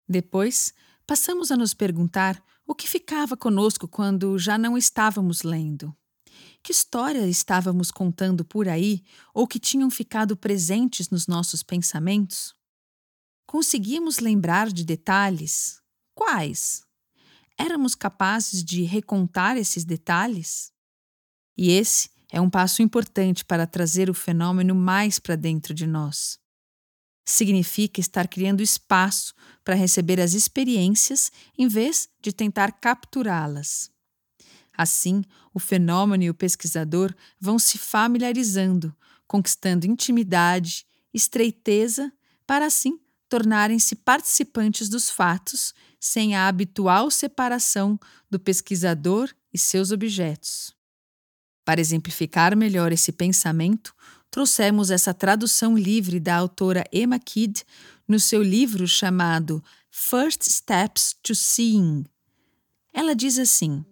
Depois, 0.06 0.74
passamos 1.08 1.50
a 1.50 1.56
nos 1.56 1.74
perguntar 1.74 2.44
o 2.68 2.76
que 2.76 2.90
ficava 2.90 3.38
conosco 3.38 3.88
quando 3.88 4.38
já 4.38 4.58
não 4.58 4.78
estávamos 4.78 5.44
lendo. 5.44 5.96
Que 6.62 6.74
história 6.74 7.26
estávamos 7.26 7.90
contando 7.90 8.44
por 8.44 8.68
aí 8.68 9.02
ou 9.34 9.48
que 9.48 9.60
tinham 9.60 9.90
ficado 9.90 10.36
presentes 10.36 11.10
nos 11.10 11.26
nossos 11.26 11.64
pensamentos? 11.64 12.54
Conseguíamos 13.48 14.20
lembrar 14.20 14.70
de 14.70 14.84
detalhes? 14.84 15.82
Quais? 16.14 16.86
Éramos 17.58 17.96
capazes 17.96 18.62
de 18.62 18.84
recontar 18.84 19.56
esses 19.56 19.86
detalhes? 19.86 20.74
E 21.58 21.72
esse 21.72 22.10
é 22.32 22.40
um 22.40 22.50
passo 22.50 22.82
importante 22.82 23.44
para 23.44 23.68
trazer 23.68 24.10
o 24.10 24.14
fenômeno 24.14 24.74
mais 24.74 25.20
para 25.20 25.36
dentro 25.36 25.74
de 25.74 25.86
nós. 25.86 26.40
Significa 27.26 28.00
estar 28.00 28.28
criando 28.28 28.64
espaço 28.64 29.34
para 29.64 29.76
receber 29.76 30.20
as 30.20 30.34
experiências 30.34 31.32
em 31.58 31.68
vez 31.68 32.10
de 32.22 32.32
tentar 32.32 32.72
capturá-las. 32.72 33.92
Assim, 34.76 35.24
o 35.54 35.60
fenômeno 35.60 36.24
e 36.24 36.30
o 36.30 36.34
pesquisador 36.34 37.14
vão 37.40 37.60
se 37.60 37.78
familiarizando, 37.78 38.96
conquistando 39.28 39.86
intimidade, 39.86 40.86
estreiteza, 41.14 42.12
para 42.48 42.66
assim 42.66 43.00
tornarem-se 43.30 43.96
participantes 43.96 44.90
dos 44.90 45.10
fatos, 45.10 45.74
sem 46.00 46.36
a 46.36 46.48
habitual 46.48 47.10
separação 47.12 48.00
do 48.30 48.40
pesquisador 48.40 49.30
e 49.54 49.58
seus 49.58 49.92
objetos. 49.92 50.76
Para 51.64 51.80
exemplificar 51.80 52.56
melhor 52.56 52.92
esse 52.92 53.12
pensamento, 53.12 53.94
trouxemos 54.30 54.90
essa 54.90 55.14
tradução 55.14 55.78
livre 55.78 56.20
da 56.20 56.36
autora 56.36 56.84
Emma 56.92 57.20
Kidd 57.20 57.64
no 58.08 58.20
seu 58.20 58.42
livro 58.42 58.88
chamado 58.88 59.64
First 59.90 60.44
Steps 60.44 61.16
to 61.22 61.36
Seeing. 61.36 62.06
Ela 62.94 63.14
diz 63.14 63.38
assim: 63.38 63.86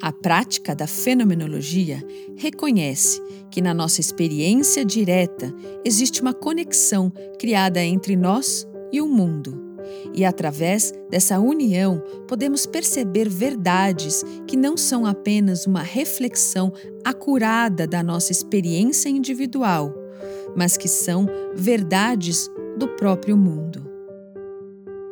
A 0.00 0.12
prática 0.12 0.74
da 0.74 0.86
fenomenologia 0.86 2.06
reconhece 2.36 3.20
que 3.50 3.60
na 3.60 3.74
nossa 3.74 4.00
experiência 4.00 4.84
direta 4.84 5.52
existe 5.84 6.20
uma 6.20 6.32
conexão 6.32 7.10
criada 7.38 7.82
entre 7.82 8.16
nós 8.16 8.66
e 8.92 9.00
o 9.00 9.08
mundo. 9.08 9.65
E 10.14 10.24
através 10.24 10.92
dessa 11.10 11.38
união 11.38 12.02
podemos 12.26 12.66
perceber 12.66 13.28
verdades 13.28 14.24
que 14.46 14.56
não 14.56 14.76
são 14.76 15.06
apenas 15.06 15.66
uma 15.66 15.82
reflexão 15.82 16.72
acurada 17.04 17.86
da 17.86 18.02
nossa 18.02 18.32
experiência 18.32 19.08
individual, 19.08 19.94
mas 20.54 20.76
que 20.76 20.88
são 20.88 21.26
verdades 21.54 22.50
do 22.76 22.88
próprio 22.88 23.36
mundo. 23.36 23.86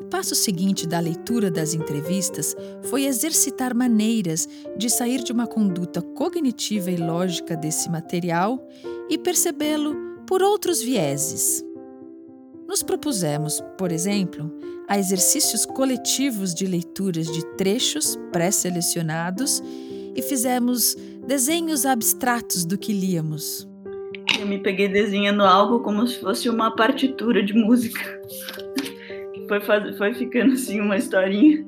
O 0.00 0.04
passo 0.06 0.34
seguinte 0.34 0.86
da 0.86 1.00
leitura 1.00 1.50
das 1.50 1.74
entrevistas 1.74 2.54
foi 2.82 3.04
exercitar 3.06 3.74
maneiras 3.74 4.46
de 4.76 4.90
sair 4.90 5.22
de 5.24 5.32
uma 5.32 5.46
conduta 5.46 6.02
cognitiva 6.02 6.90
e 6.90 6.96
lógica 6.96 7.56
desse 7.56 7.90
material 7.90 8.68
e 9.08 9.16
percebê-lo 9.16 9.96
por 10.26 10.42
outros 10.42 10.80
vieses. 10.80 11.63
Nos 12.66 12.82
propusemos, 12.82 13.62
por 13.78 13.92
exemplo, 13.92 14.50
a 14.88 14.98
exercícios 14.98 15.64
coletivos 15.64 16.54
de 16.54 16.66
leituras 16.66 17.26
de 17.26 17.44
trechos 17.56 18.18
pré-selecionados 18.32 19.62
e 20.14 20.22
fizemos 20.22 20.96
desenhos 21.26 21.86
abstratos 21.86 22.64
do 22.64 22.78
que 22.78 22.92
líamos. 22.92 23.68
Eu 24.38 24.46
me 24.46 24.58
peguei 24.58 24.88
desenhando 24.88 25.42
algo 25.42 25.80
como 25.80 26.06
se 26.06 26.18
fosse 26.20 26.48
uma 26.48 26.74
partitura 26.74 27.42
de 27.42 27.52
música. 27.52 28.00
Foi, 29.48 29.60
faz... 29.60 29.96
foi 29.96 30.14
ficando 30.14 30.54
assim 30.54 30.80
uma 30.80 30.96
historinha. 30.96 31.64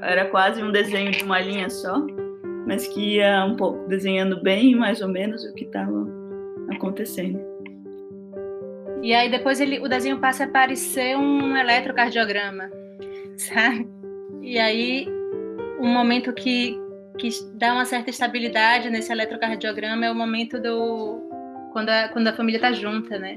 Era 0.00 0.26
quase 0.26 0.62
um 0.62 0.72
desenho 0.72 1.10
de 1.10 1.24
uma 1.24 1.40
linha 1.40 1.68
só, 1.68 2.04
mas 2.66 2.86
que 2.88 3.16
ia 3.16 3.44
um 3.44 3.56
pouco 3.56 3.86
desenhando 3.88 4.42
bem, 4.42 4.74
mais 4.74 5.00
ou 5.00 5.08
menos, 5.08 5.44
o 5.44 5.54
que 5.54 5.64
estava 5.64 6.06
acontecendo. 6.70 7.38
E 9.02 9.14
aí 9.14 9.30
depois 9.30 9.60
ele, 9.60 9.78
o 9.78 9.88
desenho 9.88 10.18
passa 10.18 10.44
a 10.44 10.48
parecer 10.48 11.16
um 11.16 11.56
eletrocardiograma, 11.56 12.70
sabe? 13.36 13.88
E 14.42 14.58
aí 14.58 15.06
um 15.80 15.88
momento 15.88 16.32
que, 16.32 16.78
que 17.18 17.30
dá 17.54 17.72
uma 17.72 17.84
certa 17.84 18.10
estabilidade 18.10 18.90
nesse 18.90 19.12
eletrocardiograma 19.12 20.06
é 20.06 20.10
o 20.10 20.14
momento 20.14 20.60
do 20.60 21.20
quando 21.72 21.90
a, 21.90 22.08
quando 22.08 22.28
a 22.28 22.32
família 22.32 22.60
tá 22.60 22.72
junta, 22.72 23.18
né? 23.18 23.36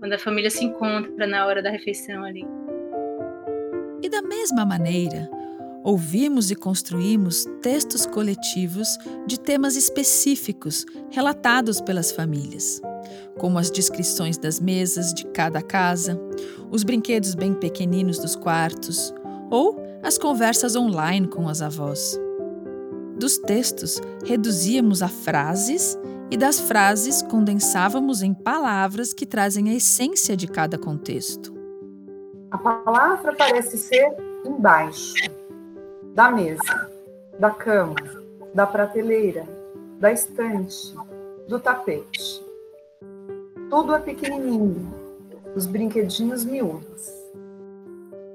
Quando 0.00 0.14
a 0.14 0.18
família 0.18 0.50
se 0.50 0.64
encontra 0.64 1.26
na 1.26 1.46
hora 1.46 1.62
da 1.62 1.70
refeição 1.70 2.24
ali. 2.24 2.44
E 4.02 4.08
da 4.08 4.20
mesma 4.20 4.66
maneira, 4.66 5.30
ouvimos 5.84 6.50
e 6.50 6.56
construímos 6.56 7.44
textos 7.60 8.04
coletivos 8.04 8.98
de 9.26 9.38
temas 9.38 9.76
específicos 9.76 10.84
relatados 11.10 11.80
pelas 11.80 12.10
famílias, 12.10 12.80
como 13.38 13.58
as 13.58 13.70
descrições 13.70 14.38
das 14.38 14.60
mesas 14.60 15.12
de 15.12 15.26
cada 15.26 15.62
casa, 15.62 16.20
os 16.70 16.82
brinquedos 16.82 17.34
bem 17.34 17.54
pequeninos 17.54 18.18
dos 18.18 18.36
quartos 18.36 19.12
ou 19.50 19.80
as 20.02 20.18
conversas 20.18 20.74
online 20.74 21.28
com 21.28 21.48
as 21.48 21.62
avós. 21.62 22.18
Dos 23.16 23.38
textos, 23.38 24.00
reduzíamos 24.24 25.02
a 25.02 25.08
frases 25.08 25.98
e 26.30 26.36
das 26.36 26.60
frases 26.60 27.22
condensávamos 27.22 28.22
em 28.22 28.32
palavras 28.32 29.12
que 29.12 29.26
trazem 29.26 29.68
a 29.68 29.74
essência 29.74 30.36
de 30.36 30.48
cada 30.48 30.78
contexto. 30.78 31.52
A 32.50 32.58
palavra 32.58 33.34
parece 33.34 33.78
ser 33.78 34.16
embaixo 34.44 35.14
da 36.14 36.30
mesa, 36.30 36.90
da 37.38 37.50
cama, 37.50 37.94
da 38.54 38.66
prateleira, 38.66 39.46
da 39.98 40.12
estante, 40.12 40.94
do 41.48 41.60
tapete. 41.60 42.44
Tudo 43.72 43.94
é 43.94 44.00
pequenininho, 44.00 44.92
os 45.56 45.64
brinquedinhos 45.64 46.44
miúdos. 46.44 47.08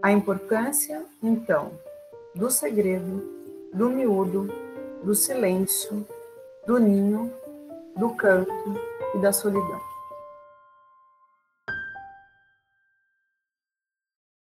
A 0.02 0.12
importância, 0.12 1.06
então, 1.22 1.80
do 2.34 2.50
segredo, 2.50 3.24
do 3.72 3.88
miúdo, 3.88 4.52
do 5.04 5.14
silêncio, 5.14 6.08
do 6.66 6.80
ninho, 6.80 7.32
do 7.96 8.16
canto 8.16 8.52
e 9.14 9.20
da 9.20 9.32
solidão. 9.32 9.80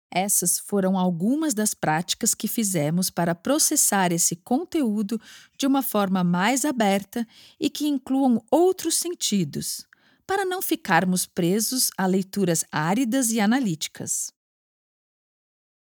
Essas 0.10 0.60
foram 0.60 0.98
algumas 0.98 1.54
das 1.54 1.74
práticas 1.74 2.34
que 2.34 2.48
fizemos 2.48 3.10
para 3.10 3.36
processar 3.36 4.14
esse 4.14 4.34
conteúdo 4.34 5.20
de 5.58 5.68
uma 5.68 5.84
forma 5.84 6.24
mais 6.24 6.64
aberta 6.64 7.28
e 7.60 7.70
que 7.70 7.86
incluam 7.86 8.42
outros 8.50 8.96
sentidos, 8.96 9.89
para 10.30 10.46
não 10.46 10.62
ficarmos 10.62 11.26
presos 11.26 11.90
a 11.98 12.06
leituras 12.06 12.64
áridas 12.72 13.32
e 13.32 13.40
analíticas. 13.40 14.32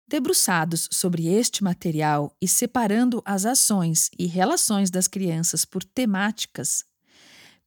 Debruçados 0.08 0.88
sobre 0.92 1.26
este 1.26 1.64
material 1.64 2.32
e 2.40 2.48
separando 2.48 3.20
as 3.26 3.48
ações 3.48 4.12
e 4.16 4.28
relações 4.28 4.92
das 4.92 5.08
crianças 5.08 5.66
por 5.66 5.84
temáticas, 5.84 6.86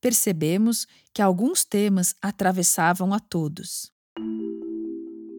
percebemos 0.00 0.87
que 1.12 1.21
alguns 1.21 1.65
temas 1.65 2.15
atravessavam 2.23 3.12
a 3.12 3.19
todos. 3.19 3.91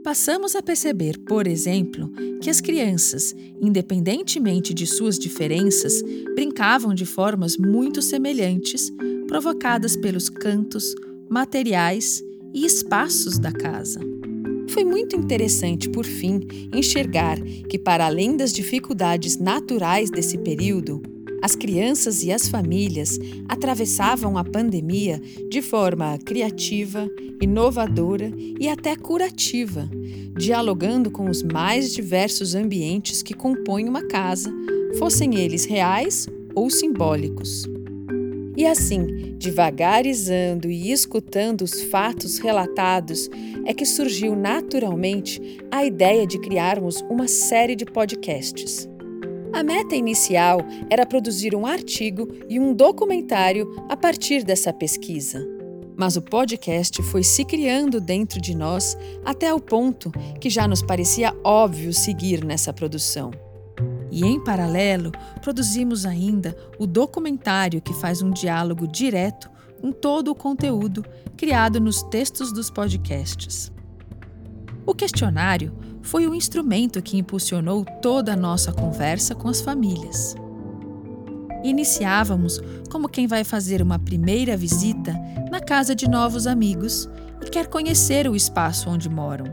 Passamos 0.03 0.53
a 0.53 0.61
perceber, 0.61 1.17
por 1.19 1.47
exemplo, 1.47 2.11
que 2.41 2.49
as 2.49 2.59
crianças, 2.59 3.33
independentemente 3.61 4.73
de 4.73 4.85
suas 4.85 5.17
diferenças, 5.17 6.01
brincavam 6.35 6.93
de 6.93 7.05
formas 7.05 7.55
muito 7.55 8.01
semelhantes, 8.01 8.91
provocadas 9.29 9.95
pelos 9.95 10.27
cantos, 10.27 10.93
materiais 11.31 12.21
e 12.53 12.65
espaços 12.65 13.39
da 13.39 13.53
casa. 13.53 14.01
Foi 14.67 14.83
muito 14.83 15.15
interessante, 15.15 15.87
por 15.87 16.05
fim, 16.05 16.41
enxergar 16.75 17.39
que, 17.69 17.79
para 17.79 18.05
além 18.05 18.35
das 18.35 18.51
dificuldades 18.51 19.37
naturais 19.37 20.09
desse 20.09 20.37
período, 20.37 21.01
as 21.41 21.55
crianças 21.55 22.21
e 22.21 22.33
as 22.33 22.49
famílias 22.49 23.17
atravessavam 23.47 24.37
a 24.37 24.43
pandemia 24.43 25.21
de 25.49 25.61
forma 25.61 26.17
criativa, 26.17 27.09
inovadora 27.41 28.29
e 28.59 28.67
até 28.67 28.97
curativa, 28.97 29.89
dialogando 30.37 31.09
com 31.09 31.29
os 31.29 31.41
mais 31.41 31.93
diversos 31.93 32.55
ambientes 32.55 33.23
que 33.23 33.33
compõem 33.33 33.87
uma 33.87 34.05
casa, 34.05 34.53
fossem 34.99 35.35
eles 35.35 35.63
reais 35.63 36.27
ou 36.53 36.69
simbólicos. 36.69 37.65
E 38.61 38.67
assim, 38.67 39.33
devagarizando 39.39 40.69
e 40.69 40.91
escutando 40.91 41.63
os 41.63 41.81
fatos 41.81 42.37
relatados, 42.37 43.27
é 43.65 43.73
que 43.73 43.87
surgiu 43.87 44.35
naturalmente 44.35 45.57
a 45.71 45.83
ideia 45.83 46.27
de 46.27 46.39
criarmos 46.39 47.01
uma 47.09 47.27
série 47.27 47.75
de 47.75 47.85
podcasts. 47.85 48.87
A 49.51 49.63
meta 49.63 49.95
inicial 49.95 50.59
era 50.91 51.07
produzir 51.07 51.55
um 51.55 51.65
artigo 51.65 52.27
e 52.47 52.59
um 52.59 52.71
documentário 52.71 53.67
a 53.89 53.97
partir 53.97 54.43
dessa 54.43 54.71
pesquisa. 54.71 55.43
Mas 55.97 56.15
o 56.15 56.21
podcast 56.21 57.01
foi 57.01 57.23
se 57.23 57.43
criando 57.43 57.99
dentro 57.99 58.39
de 58.39 58.55
nós 58.55 58.95
até 59.25 59.51
o 59.51 59.59
ponto 59.59 60.11
que 60.39 60.51
já 60.51 60.67
nos 60.67 60.83
parecia 60.83 61.35
óbvio 61.43 61.91
seguir 61.91 62.45
nessa 62.45 62.71
produção. 62.71 63.31
E, 64.11 64.25
em 64.25 64.43
paralelo, 64.43 65.11
produzimos 65.41 66.05
ainda 66.05 66.55
o 66.77 66.85
documentário 66.85 67.81
que 67.81 67.93
faz 67.93 68.21
um 68.21 68.29
diálogo 68.29 68.85
direto 68.85 69.49
com 69.79 69.91
todo 69.91 70.29
o 70.29 70.35
conteúdo 70.35 71.03
criado 71.35 71.79
nos 71.79 72.03
textos 72.03 72.51
dos 72.51 72.69
podcasts. 72.69 73.71
O 74.85 74.93
questionário 74.93 75.73
foi 76.01 76.27
o 76.27 76.35
instrumento 76.35 77.01
que 77.01 77.17
impulsionou 77.17 77.85
toda 78.01 78.33
a 78.33 78.35
nossa 78.35 78.71
conversa 78.71 79.33
com 79.33 79.47
as 79.47 79.61
famílias. 79.61 80.35
Iniciávamos 81.63 82.59
como 82.89 83.07
quem 83.07 83.27
vai 83.27 83.43
fazer 83.43 83.81
uma 83.81 83.99
primeira 83.99 84.57
visita 84.57 85.13
na 85.51 85.59
casa 85.59 85.93
de 85.93 86.09
novos 86.09 86.47
amigos 86.47 87.07
e 87.45 87.49
quer 87.49 87.67
conhecer 87.67 88.27
o 88.27 88.35
espaço 88.35 88.89
onde 88.89 89.09
moram. 89.09 89.45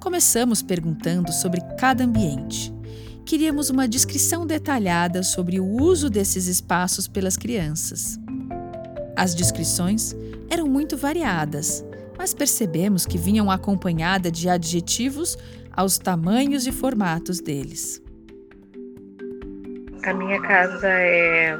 Começamos 0.00 0.60
perguntando 0.60 1.32
sobre 1.32 1.62
cada 1.78 2.04
ambiente. 2.04 2.73
Queríamos 3.24 3.70
uma 3.70 3.88
descrição 3.88 4.46
detalhada 4.46 5.22
sobre 5.22 5.58
o 5.58 5.66
uso 5.66 6.10
desses 6.10 6.46
espaços 6.46 7.08
pelas 7.08 7.36
crianças. 7.36 8.18
As 9.16 9.34
descrições 9.34 10.14
eram 10.50 10.66
muito 10.66 10.96
variadas, 10.96 11.82
mas 12.18 12.34
percebemos 12.34 13.06
que 13.06 13.16
vinham 13.16 13.50
acompanhada 13.50 14.30
de 14.30 14.48
adjetivos 14.48 15.38
aos 15.72 15.96
tamanhos 15.96 16.66
e 16.66 16.72
formatos 16.72 17.40
deles. 17.40 18.02
A 20.04 20.12
minha 20.12 20.40
casa 20.42 20.86
é 20.86 21.56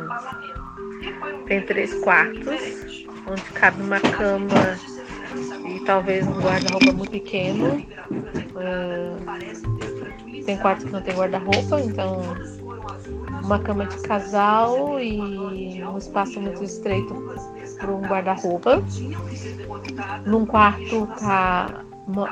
tem 1.46 1.62
três 1.62 1.94
quartos, 2.02 3.06
onde 3.26 3.42
cabe 3.54 3.82
uma 3.82 4.00
cama 4.00 4.78
e 5.68 5.80
talvez 5.84 6.26
um 6.26 6.40
guarda-roupa 6.40 6.92
muito 6.92 7.10
pequeno. 7.10 7.86
Uh, 8.54 9.93
tem 10.44 10.56
quartos 10.58 10.84
que 10.84 10.92
não 10.92 11.02
tem 11.02 11.14
guarda-roupa, 11.14 11.80
então 11.80 12.22
uma 13.42 13.58
cama 13.58 13.86
de 13.86 13.98
casal 13.98 15.00
e 15.00 15.82
um 15.82 15.98
espaço 15.98 16.40
muito 16.40 16.62
estreito 16.64 17.14
para 17.78 17.92
um 17.92 18.02
guarda-roupa. 18.02 18.82
Num 20.24 20.46
quarto 20.46 21.06
tá, 21.18 21.84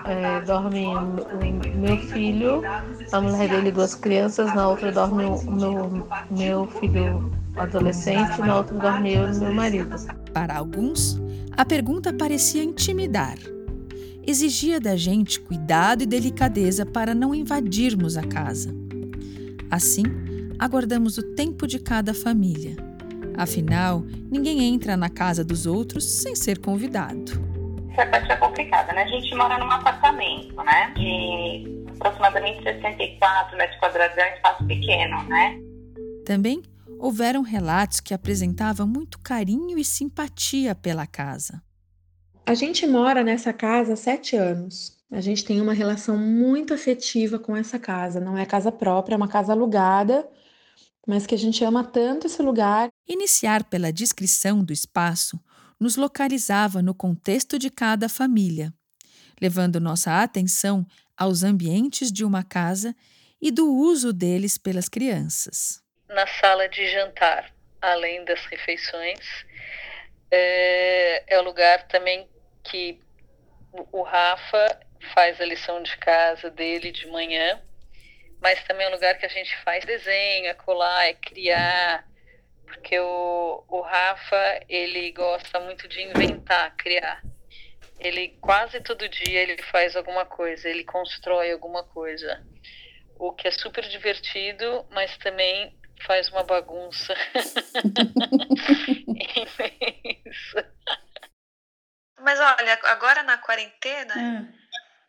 é, 0.07 0.41
dorme 0.43 0.87
o 0.87 1.79
meu 1.79 1.97
filho, 1.99 2.63
a 3.13 3.21
mulher 3.21 3.49
dele 3.49 3.69
e 3.69 3.73
duas 3.73 3.95
crianças, 3.95 4.55
na 4.55 4.69
outra 4.69 4.91
dorme 4.91 5.25
o 5.25 5.51
meu, 5.51 6.09
meu 6.31 6.67
filho 6.67 7.31
adolescente, 7.57 8.39
na 8.41 8.59
outra 8.59 8.79
dorme 8.79 9.15
eu 9.15 9.29
e 9.29 9.39
meu 9.39 9.53
marido. 9.53 9.95
Para 10.33 10.57
alguns, 10.57 11.21
a 11.57 11.65
pergunta 11.65 12.13
parecia 12.13 12.63
intimidar. 12.65 13.37
Exigia 14.25 14.79
da 14.79 14.97
gente 14.97 15.41
cuidado 15.41 16.03
e 16.03 16.07
delicadeza 16.07 16.87
para 16.87 17.15
não 17.15 17.35
invadirmos 17.35 18.17
a 18.17 18.23
casa. 18.23 18.73
Assim, 19.69 20.05
aguardamos 20.59 21.19
o 21.19 21.35
tempo 21.35 21.67
de 21.67 21.81
cada 21.81 22.15
família. 22.15 22.77
Afinal, 23.37 24.05
ninguém 24.31 24.63
entra 24.63 24.97
na 24.97 25.09
casa 25.09 25.45
dos 25.45 25.67
outros 25.67 26.05
sem 26.05 26.37
ser 26.37 26.59
convidado. 26.61 27.33
Essa 27.93 28.07
parte 28.07 28.31
é 28.31 28.37
complicada, 28.37 28.93
né? 28.93 29.03
A 29.03 29.09
gente 29.09 29.35
mora 29.35 29.59
num 29.59 29.71
apartamento, 29.71 30.55
né? 30.57 30.93
De 30.97 31.85
aproximadamente 31.97 32.63
64 32.63 33.57
metros 33.57 33.79
quadrados, 33.81 34.17
é 34.17 34.31
um 34.31 34.35
espaço 34.37 34.67
pequeno, 34.67 35.23
né? 35.25 35.59
Também 36.25 36.63
houveram 36.99 37.43
relatos 37.43 37.99
que 37.99 38.15
apresentavam 38.15 38.87
muito 38.87 39.19
carinho 39.19 39.77
e 39.79 39.85
simpatia 39.85 40.75
pela 40.75 41.07
casa. 41.07 41.61
A 42.45 42.55
gente 42.55 42.87
mora 42.87 43.23
nessa 43.23 43.53
casa 43.53 43.95
há 43.95 43.97
sete 43.97 44.37
anos. 44.37 44.99
A 45.11 45.21
gente 45.21 45.45
tem 45.45 45.61
uma 45.61 45.73
relação 45.73 46.17
muito 46.17 46.75
afetiva 46.75 47.39
com 47.39 47.57
essa 47.57 47.79
casa. 47.79 48.21
Não 48.21 48.37
é 48.37 48.45
casa 48.45 48.73
própria, 48.73 49.15
é 49.15 49.17
uma 49.17 49.29
casa 49.29 49.53
alugada 49.53 50.29
mas 51.07 51.27
que 51.27 51.35
a 51.35 51.39
gente 51.39 51.65
ama 51.65 51.85
tanto 51.85 52.27
esse 52.27 52.41
lugar. 52.43 52.89
Iniciar 53.07 53.65
pela 53.65 53.93
descrição 53.93 54.65
do 54.65 54.73
espaço 54.73 55.39
nos 55.79 55.97
localizava 55.97 56.81
no 56.81 56.95
contexto 56.95 57.59
de 57.59 57.69
cada 57.69 58.09
família, 58.09 58.73
levando 59.41 59.81
nossa 59.81 60.23
atenção 60.23 60.87
aos 61.17 61.43
ambientes 61.43 62.13
de 62.13 62.25
uma 62.25 62.45
casa 62.45 62.95
e 63.41 63.51
do 63.51 63.69
uso 63.75 64.13
deles 64.13 64.57
pelas 64.57 64.89
crianças. 64.89 65.83
Na 66.09 66.27
sala 66.27 66.69
de 66.69 66.89
jantar, 66.89 67.53
além 67.81 68.25
das 68.25 68.45
refeições, 68.47 69.45
é, 70.31 71.35
é 71.35 71.41
o 71.41 71.43
lugar 71.43 71.89
também 71.89 72.29
que 72.65 73.01
o 73.91 74.03
Rafa 74.03 74.81
faz 75.15 75.41
a 75.41 75.45
lição 75.45 75.83
de 75.83 75.97
casa 75.99 76.51
dele 76.51 76.93
de 76.93 77.07
manhã 77.09 77.61
mas 78.43 78.63
também 78.65 78.85
é 78.87 78.89
um 78.91 78.93
lugar 78.93 79.17
que 79.17 79.25
a 79.25 79.29
gente 79.29 79.57
faz 79.59 79.85
desenho, 79.85 80.47
é 80.47 80.55
colar, 80.55 81.07
é 81.07 81.15
criar, 81.15 82.05
porque 82.67 82.99
o, 82.99 83.65
o 83.69 83.81
Rafa, 83.81 84.61
ele 84.69 85.13
gosta 85.13 85.61
muito 85.61 85.87
de 85.87 86.03
inventar, 86.03 86.75
criar. 86.77 87.23
Ele 88.01 88.37
quase 88.41 88.81
todo 88.81 89.09
dia 89.09 89.41
ele 89.41 89.63
faz 89.63 89.95
alguma 89.95 90.27
coisa, 90.27 90.69
ele 90.69 90.83
constrói 90.83 91.53
alguma 91.53 91.85
coisa. 91.85 92.45
O 93.17 93.33
que 93.33 93.47
é 93.47 93.53
super 93.53 93.89
divertido, 93.89 94.85
mas 94.91 95.17
também 95.19 95.73
faz 96.05 96.29
uma 96.29 96.43
bagunça. 96.43 97.15
mas 102.23 102.39
olha, 102.41 102.79
agora 102.85 103.23
na 103.23 103.39
quarentena, 103.39 104.15
hum 104.17 104.63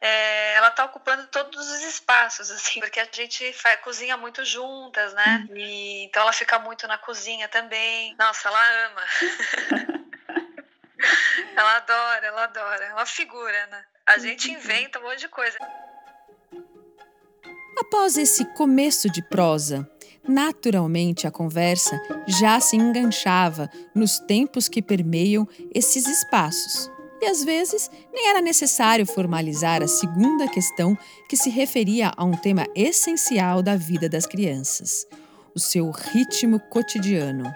é, 0.06 0.56
ela 0.56 0.68
está 0.68 0.84
ocupando 0.84 1.26
todos 1.28 1.66
os 1.66 1.82
espaços, 1.82 2.52
assim, 2.52 2.82
porque 2.82 3.00
a 3.00 3.08
gente 3.10 3.54
faz, 3.54 3.80
cozinha 3.80 4.18
muito 4.18 4.44
juntas, 4.44 5.14
né? 5.14 5.48
Uhum. 5.50 5.56
E, 5.56 6.04
então 6.04 6.24
ela 6.24 6.34
fica 6.34 6.60
muito 6.60 6.86
na 6.90 6.98
cozinha 6.98 7.48
também. 7.48 8.14
Nossa, 8.20 8.50
ela 8.50 8.88
ama. 8.88 9.02
ela 11.56 11.78
adora, 11.78 12.26
ela 12.26 12.44
adora. 12.44 12.84
É 12.84 12.94
uma 12.94 13.06
figura, 13.06 13.66
né? 13.68 13.86
A 14.06 14.18
gente 14.18 14.52
inventa 14.52 15.00
um 15.00 15.04
monte 15.04 15.20
de 15.20 15.30
coisa. 15.30 15.58
Após 17.80 18.18
esse 18.18 18.44
começo 18.56 19.10
de 19.10 19.24
prosa, 19.30 19.90
naturalmente 20.28 21.26
a 21.26 21.32
conversa 21.32 21.98
já 22.28 22.60
se 22.60 22.76
enganchava 22.76 23.70
nos 23.96 24.20
tempos 24.20 24.68
que 24.68 24.82
permeiam 24.82 25.48
esses 25.74 26.06
espaços 26.06 26.92
e 27.24 27.26
às 27.26 27.42
vezes 27.42 27.90
nem 28.14 28.30
era 28.30 28.42
necessário 28.42 29.06
formalizar 29.06 29.82
a 29.82 29.88
segunda 29.88 30.46
questão 30.46 30.98
que 31.30 31.38
se 31.38 31.50
referia 31.50 32.12
a 32.18 32.26
um 32.26 32.34
tema 32.34 32.68
essencial 32.76 33.64
da 33.64 33.78
vida 33.78 34.10
das 34.10 34.26
crianças: 34.26 35.08
o 35.56 35.60
seu 35.60 35.90
ritmo 35.90 36.60
cotidiano. 36.60 37.50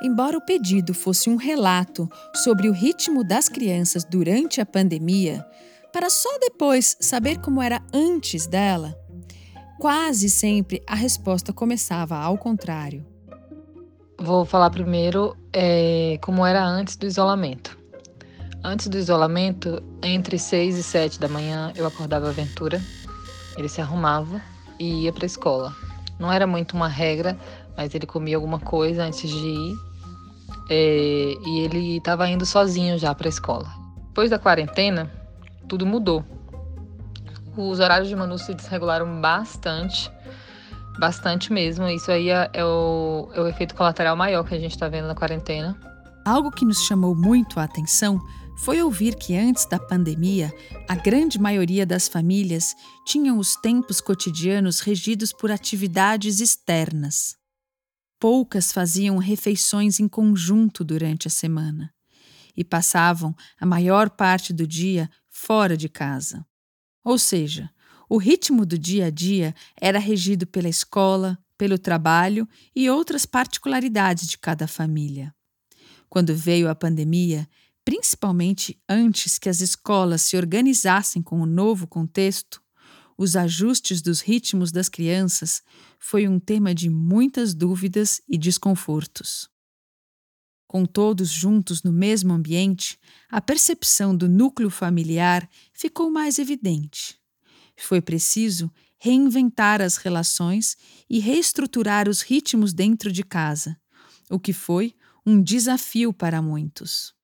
Embora 0.00 0.38
o 0.38 0.40
pedido 0.40 0.94
fosse 0.94 1.28
um 1.28 1.34
relato 1.34 2.08
sobre 2.36 2.68
o 2.68 2.72
ritmo 2.72 3.24
das 3.24 3.48
crianças 3.48 4.04
durante 4.04 4.60
a 4.60 4.66
pandemia, 4.66 5.44
para 5.92 6.08
só 6.08 6.38
depois 6.38 6.96
saber 7.00 7.40
como 7.40 7.60
era 7.60 7.82
antes 7.92 8.46
dela, 8.46 8.96
quase 9.80 10.30
sempre 10.30 10.82
a 10.86 10.94
resposta 10.94 11.52
começava 11.52 12.16
ao 12.16 12.38
contrário. 12.38 13.04
Vou 14.18 14.44
falar 14.44 14.70
primeiro 14.70 15.36
é, 15.52 16.16
como 16.22 16.46
era 16.46 16.64
antes 16.64 16.96
do 16.96 17.06
isolamento. 17.06 17.79
Antes 18.62 18.88
do 18.88 18.98
isolamento, 18.98 19.82
entre 20.02 20.38
6 20.38 20.76
e 20.76 20.82
7 20.82 21.18
da 21.18 21.28
manhã, 21.28 21.72
eu 21.74 21.86
acordava 21.86 22.28
a 22.28 22.32
Ventura, 22.32 22.80
ele 23.56 23.68
se 23.68 23.80
arrumava 23.80 24.40
e 24.78 25.04
ia 25.04 25.12
para 25.12 25.24
a 25.24 25.26
escola. 25.26 25.74
Não 26.18 26.30
era 26.30 26.46
muito 26.46 26.76
uma 26.76 26.86
regra, 26.86 27.38
mas 27.74 27.94
ele 27.94 28.06
comia 28.06 28.36
alguma 28.36 28.60
coisa 28.60 29.04
antes 29.04 29.30
de 29.30 29.46
ir 29.46 29.74
é, 30.68 31.34
e 31.46 31.60
ele 31.60 31.96
estava 31.96 32.28
indo 32.28 32.44
sozinho 32.44 32.98
já 32.98 33.14
para 33.14 33.28
a 33.28 33.30
escola. 33.30 33.66
Depois 34.08 34.28
da 34.28 34.38
quarentena, 34.38 35.10
tudo 35.66 35.86
mudou. 35.86 36.22
Os 37.56 37.80
horários 37.80 38.08
de 38.08 38.14
Manu 38.14 38.38
se 38.38 38.52
desregularam 38.52 39.20
bastante, 39.22 40.12
bastante 40.98 41.50
mesmo. 41.50 41.88
Isso 41.88 42.12
aí 42.12 42.28
é, 42.28 42.50
é 42.52 42.64
o, 42.64 43.30
é 43.32 43.40
o 43.40 43.48
efeito 43.48 43.74
colateral 43.74 44.14
maior 44.14 44.44
que 44.44 44.54
a 44.54 44.58
gente 44.60 44.72
está 44.72 44.86
vendo 44.86 45.08
na 45.08 45.14
quarentena. 45.14 45.76
Algo 46.26 46.50
que 46.50 46.66
nos 46.66 46.82
chamou 46.84 47.14
muito 47.14 47.58
a 47.58 47.64
atenção 47.64 48.20
foi 48.60 48.82
ouvir 48.82 49.14
que 49.14 49.34
antes 49.34 49.64
da 49.64 49.78
pandemia, 49.78 50.54
a 50.86 50.94
grande 50.94 51.38
maioria 51.38 51.86
das 51.86 52.06
famílias 52.06 52.76
tinham 53.06 53.38
os 53.38 53.56
tempos 53.56 54.02
cotidianos 54.02 54.80
regidos 54.80 55.32
por 55.32 55.50
atividades 55.50 56.40
externas. 56.40 57.36
Poucas 58.18 58.70
faziam 58.70 59.16
refeições 59.16 59.98
em 59.98 60.06
conjunto 60.06 60.84
durante 60.84 61.26
a 61.26 61.30
semana 61.30 61.90
e 62.54 62.62
passavam 62.62 63.34
a 63.58 63.64
maior 63.64 64.10
parte 64.10 64.52
do 64.52 64.66
dia 64.66 65.10
fora 65.30 65.74
de 65.74 65.88
casa. 65.88 66.44
Ou 67.02 67.16
seja, 67.16 67.70
o 68.10 68.18
ritmo 68.18 68.66
do 68.66 68.78
dia 68.78 69.06
a 69.06 69.10
dia 69.10 69.54
era 69.80 69.98
regido 69.98 70.46
pela 70.46 70.68
escola, 70.68 71.38
pelo 71.56 71.78
trabalho 71.78 72.46
e 72.76 72.90
outras 72.90 73.24
particularidades 73.24 74.28
de 74.28 74.36
cada 74.36 74.68
família. 74.68 75.34
Quando 76.10 76.34
veio 76.34 76.68
a 76.68 76.74
pandemia, 76.74 77.48
principalmente 77.90 78.80
antes 78.88 79.36
que 79.36 79.48
as 79.48 79.60
escolas 79.60 80.22
se 80.22 80.36
organizassem 80.36 81.20
com 81.20 81.40
o 81.40 81.44
novo 81.44 81.88
contexto, 81.88 82.62
os 83.18 83.34
ajustes 83.34 84.00
dos 84.00 84.20
ritmos 84.20 84.70
das 84.70 84.88
crianças 84.88 85.60
foi 85.98 86.28
um 86.28 86.38
tema 86.38 86.72
de 86.72 86.88
muitas 86.88 87.52
dúvidas 87.52 88.22
e 88.28 88.38
desconfortos. 88.38 89.50
Com 90.68 90.86
todos 90.86 91.30
juntos 91.30 91.82
no 91.82 91.92
mesmo 91.92 92.32
ambiente, 92.32 92.96
a 93.28 93.40
percepção 93.40 94.16
do 94.16 94.28
núcleo 94.28 94.70
familiar 94.70 95.50
ficou 95.72 96.12
mais 96.12 96.38
evidente. 96.38 97.18
Foi 97.76 98.00
preciso 98.00 98.70
reinventar 98.98 99.82
as 99.82 99.96
relações 99.96 100.76
e 101.08 101.18
reestruturar 101.18 102.08
os 102.08 102.22
ritmos 102.22 102.72
dentro 102.72 103.10
de 103.10 103.24
casa, 103.24 103.76
o 104.30 104.38
que 104.38 104.52
foi 104.52 104.94
um 105.26 105.42
desafio 105.42 106.12
para 106.12 106.40
muitos. 106.40 107.18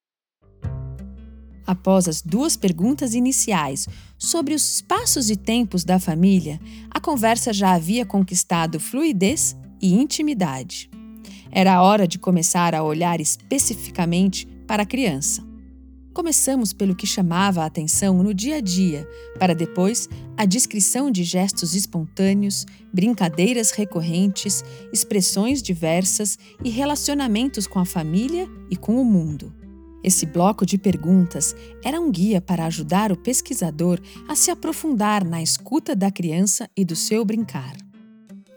Após 1.66 2.06
as 2.06 2.22
duas 2.22 2.56
perguntas 2.56 3.14
iniciais 3.14 3.88
sobre 4.16 4.54
os 4.54 4.76
espaços 4.76 5.28
e 5.30 5.36
tempos 5.36 5.84
da 5.84 5.98
família, 5.98 6.60
a 6.90 7.00
conversa 7.00 7.52
já 7.52 7.72
havia 7.72 8.06
conquistado 8.06 8.78
fluidez 8.78 9.56
e 9.82 9.94
intimidade. 9.94 10.88
Era 11.50 11.82
hora 11.82 12.06
de 12.06 12.18
começar 12.18 12.74
a 12.74 12.84
olhar 12.84 13.20
especificamente 13.20 14.46
para 14.66 14.84
a 14.84 14.86
criança. 14.86 15.44
Começamos 16.14 16.72
pelo 16.72 16.94
que 16.94 17.06
chamava 17.06 17.62
a 17.62 17.66
atenção 17.66 18.22
no 18.22 18.32
dia 18.32 18.56
a 18.56 18.60
dia, 18.60 19.06
para 19.38 19.54
depois 19.54 20.08
a 20.36 20.46
descrição 20.46 21.10
de 21.10 21.22
gestos 21.24 21.74
espontâneos, 21.74 22.64
brincadeiras 22.92 23.70
recorrentes, 23.70 24.64
expressões 24.92 25.60
diversas 25.60 26.38
e 26.64 26.70
relacionamentos 26.70 27.66
com 27.66 27.78
a 27.78 27.84
família 27.84 28.48
e 28.70 28.76
com 28.76 28.98
o 28.98 29.04
mundo. 29.04 29.65
Esse 30.02 30.26
bloco 30.26 30.64
de 30.64 30.78
perguntas 30.78 31.54
era 31.82 32.00
um 32.00 32.10
guia 32.10 32.40
para 32.40 32.66
ajudar 32.66 33.10
o 33.10 33.16
pesquisador 33.16 34.00
a 34.28 34.34
se 34.34 34.50
aprofundar 34.50 35.24
na 35.24 35.42
escuta 35.42 35.96
da 35.96 36.10
criança 36.10 36.70
e 36.76 36.84
do 36.84 36.94
seu 36.94 37.24
brincar. 37.24 37.76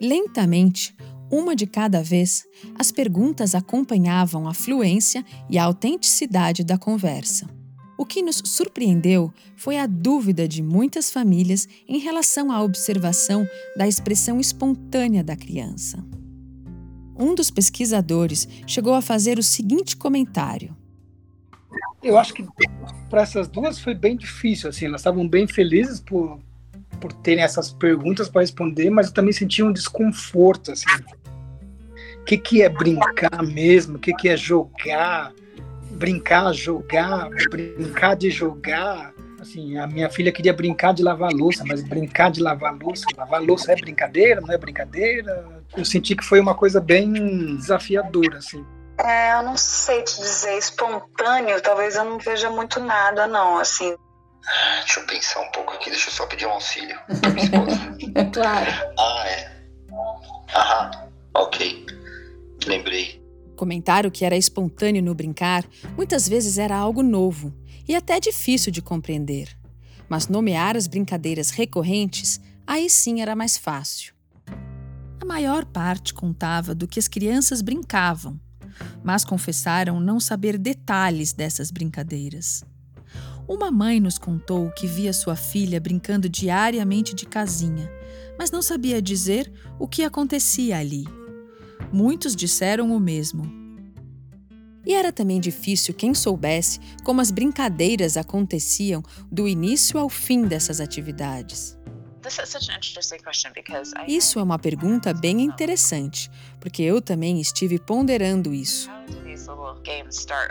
Lentamente, 0.02 0.96
uma 1.32 1.56
de 1.56 1.68
cada 1.68 2.02
vez, 2.02 2.46
as 2.76 2.92
perguntas 2.92 3.54
acompanhavam 3.54 4.48
a 4.48 4.54
fluência 4.54 5.24
e 5.50 5.58
a 5.58 5.64
autenticidade 5.64 6.64
da 6.64 6.78
conversa. 6.78 7.48
O 7.98 8.06
que 8.06 8.22
nos 8.22 8.42
surpreendeu 8.46 9.32
foi 9.58 9.78
a 9.78 9.86
dúvida 9.86 10.48
de 10.48 10.64
muitas 10.64 11.12
famílias 11.12 11.68
em 11.88 12.00
relação 12.00 12.50
à 12.50 12.64
observação 12.64 13.46
da 13.76 13.88
expressão 13.88 14.40
espontânea 14.40 15.22
da 15.24 15.36
criança. 15.36 16.04
Um 17.20 17.36
dos 17.36 17.52
pesquisadores 17.52 18.48
chegou 18.66 18.94
a 18.94 19.02
fazer 19.02 19.38
o 19.38 19.44
seguinte 19.44 19.98
comentário: 19.98 20.76
eu 22.04 22.18
acho 22.18 22.34
que 22.34 22.46
para 23.10 23.22
essas 23.22 23.48
duas 23.48 23.80
foi 23.80 23.94
bem 23.94 24.16
difícil, 24.16 24.70
assim, 24.70 24.86
elas 24.86 25.02
estavam 25.02 25.28
bem 25.28 25.48
felizes 25.48 26.00
por, 26.00 26.40
por 27.00 27.12
terem 27.12 27.44
essas 27.44 27.72
perguntas 27.72 28.30
para 28.30 28.42
responder, 28.42 28.90
mas 28.90 29.08
eu 29.08 29.14
também 29.14 29.34
senti 29.34 29.62
um 29.62 29.72
desconforto, 29.72 30.72
assim. 30.72 30.86
O 32.22 32.24
que, 32.24 32.38
que 32.38 32.62
é 32.62 32.70
brincar 32.70 33.44
mesmo? 33.44 33.98
O 33.98 34.00
que, 34.00 34.14
que 34.14 34.30
é 34.30 34.38
jogar? 34.38 35.34
Brincar, 35.92 36.54
jogar, 36.54 37.30
brincar 37.50 38.16
de 38.16 38.30
jogar. 38.30 39.14
Assim, 39.40 39.78
a 39.78 39.88
minha 39.88 40.10
filha 40.10 40.32
queria 40.32 40.54
brincar 40.54 40.94
de 40.94 41.02
lavar 41.02 41.32
louça, 41.32 41.64
mas 41.66 41.82
brincar 41.82 42.30
de 42.30 42.42
lavar 42.42 42.78
louça, 42.78 43.06
lavar 43.18 43.42
louça 43.42 43.72
é 43.72 43.76
brincadeira, 43.76 44.42
não 44.42 44.54
é 44.54 44.58
brincadeira? 44.58 45.48
Eu 45.76 45.86
senti 45.86 46.16
que 46.16 46.24
foi 46.24 46.40
uma 46.40 46.54
coisa 46.54 46.80
bem 46.80 47.56
desafiadora, 47.56 48.38
assim. 48.38 48.64
É, 49.06 49.34
eu 49.34 49.44
não 49.44 49.56
sei 49.56 50.04
te 50.04 50.18
dizer, 50.18 50.58
espontâneo, 50.58 51.62
talvez 51.62 51.96
eu 51.96 52.04
não 52.04 52.18
veja 52.18 52.50
muito 52.50 52.82
nada, 52.82 53.28
não, 53.28 53.58
assim. 53.58 53.96
Deixa 54.80 55.00
eu 55.00 55.06
pensar 55.06 55.40
um 55.40 55.52
pouco 55.52 55.74
aqui, 55.74 55.90
deixa 55.90 56.10
eu 56.10 56.14
só 56.14 56.26
pedir 56.26 56.46
um 56.46 56.52
auxílio 56.52 57.00
pra 57.22 57.30
minha 57.30 57.46
esposa. 57.46 57.78
claro. 58.34 58.72
Ah, 59.00 59.24
é. 59.28 59.60
Aham, 60.54 60.92
ok. 61.34 61.86
Lembrei. 62.66 63.24
Comentário 63.56 64.12
que 64.12 64.26
era 64.26 64.36
espontâneo 64.36 65.02
no 65.02 65.16
brincar 65.16 65.66
muitas 65.96 66.28
vezes 66.28 66.58
era 66.58 66.76
algo 66.76 67.02
novo 67.02 67.54
e 67.88 67.96
até 67.96 68.20
difícil 68.20 68.72
de 68.72 68.82
compreender. 68.82 69.56
Mas 70.10 70.28
nomear 70.28 70.76
as 70.76 70.88
brincadeiras 70.88 71.52
recorrentes, 71.52 72.42
aí 72.66 72.90
sim 72.90 73.22
era 73.22 73.36
mais 73.36 73.58
fácil. 73.58 74.14
A 75.22 75.26
maior 75.26 75.66
parte 75.66 76.14
contava 76.14 76.74
do 76.74 76.88
que 76.88 77.00
as 77.00 77.08
crianças 77.08 77.62
brincavam 77.62 78.40
mas 79.04 79.26
confessaram 79.26 80.00
não 80.00 80.20
saber 80.20 80.58
detalhes 80.58 81.34
dessas 81.34 81.72
brincadeiras. 81.72 82.64
Uma 83.48 83.72
mãe 83.72 84.00
nos 84.00 84.20
contou 84.20 84.70
que 84.72 84.86
via 84.86 85.12
sua 85.12 85.36
filha 85.36 85.80
brincando 85.80 86.30
diariamente 86.30 87.16
de 87.16 87.26
casinha, 87.26 87.90
mas 88.38 88.52
não 88.52 88.62
sabia 88.62 89.02
dizer 89.02 89.52
o 89.80 89.88
que 89.88 90.04
acontecia 90.04 90.78
ali. 90.78 91.06
Muitos 91.92 92.36
disseram 92.36 92.92
o 92.96 93.00
mesmo. 93.00 93.52
E 94.86 94.94
era 94.94 95.12
também 95.12 95.40
difícil 95.40 95.94
quem 95.94 96.14
soubesse 96.14 96.80
como 97.04 97.22
as 97.22 97.32
brincadeiras 97.32 98.18
aconteciam 98.18 99.04
do 99.32 99.48
início 99.48 100.00
ao 100.00 100.10
fim 100.10 100.44
dessas 100.44 100.80
atividades. 100.80 101.79
Isso 104.08 104.40
é 104.40 104.44
uma 104.44 104.60
pergunta 104.60 105.14
bem 105.14 105.42
interessante, 105.42 106.30
porque 106.60 106.82
eu 106.82 107.02
também 107.02 107.40
estive 107.40 107.80
ponderando 107.80 108.54
isso. 108.54 108.90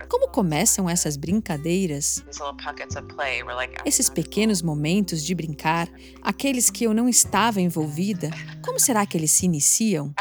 Como 0.08 0.28
começam 0.28 0.88
essas 0.88 1.16
brincadeiras? 1.16 2.24
Esses 3.84 4.08
pequenos 4.08 4.62
momentos 4.62 5.22
de 5.24 5.34
brincar, 5.34 5.88
aqueles 6.22 6.70
que 6.70 6.84
eu 6.84 6.94
não 6.94 7.08
estava 7.08 7.60
envolvida, 7.60 8.30
como 8.64 8.80
será 8.80 9.06
que 9.06 9.16
eles 9.16 9.30
se 9.30 9.44
iniciam? 9.46 10.12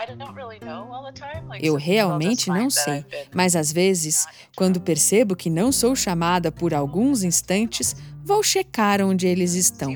Eu 1.61 1.75
realmente 1.75 2.49
não 2.49 2.69
sei, 2.69 3.05
mas 3.33 3.55
às 3.55 3.71
vezes, 3.71 4.27
quando 4.55 4.81
percebo 4.81 5.35
que 5.35 5.49
não 5.49 5.71
sou 5.71 5.95
chamada 5.95 6.51
por 6.51 6.73
alguns 6.73 7.23
instantes, 7.23 7.95
vou 8.23 8.43
checar 8.43 9.01
onde 9.01 9.25
eles 9.25 9.53
estão. 9.53 9.91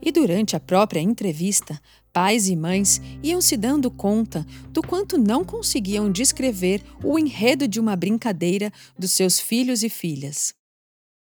E 0.00 0.12
durante 0.12 0.54
a 0.54 0.60
própria 0.60 1.00
entrevista, 1.00 1.80
pais 2.12 2.48
e 2.48 2.54
mães 2.54 3.00
iam 3.22 3.40
se 3.40 3.56
dando 3.56 3.90
conta 3.90 4.46
do 4.70 4.82
quanto 4.82 5.18
não 5.18 5.44
conseguiam 5.44 6.10
descrever 6.10 6.82
o 7.02 7.18
enredo 7.18 7.66
de 7.66 7.80
uma 7.80 7.96
brincadeira 7.96 8.72
dos 8.98 9.10
seus 9.10 9.40
filhos 9.40 9.82
e 9.82 9.88
filhas. 9.88 10.54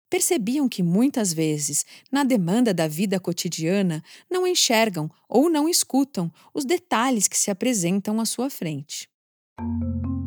Percebiam 0.10 0.70
que 0.70 0.84
muitas 0.84 1.34
vezes, 1.34 1.86
na 2.12 2.24
demanda 2.24 2.74
da 2.74 2.88
vida 2.88 3.20
cotidiana, 3.20 4.04
não 4.30 4.46
enxergam 4.46 5.10
ou 5.28 5.50
não 5.50 5.68
escutam 5.68 6.32
os 6.54 6.64
detalhes 6.64 7.28
que 7.28 7.38
se 7.38 7.50
apresentam 7.50 8.20
à 8.20 8.26
sua 8.26 8.50
frente. 8.50 9.10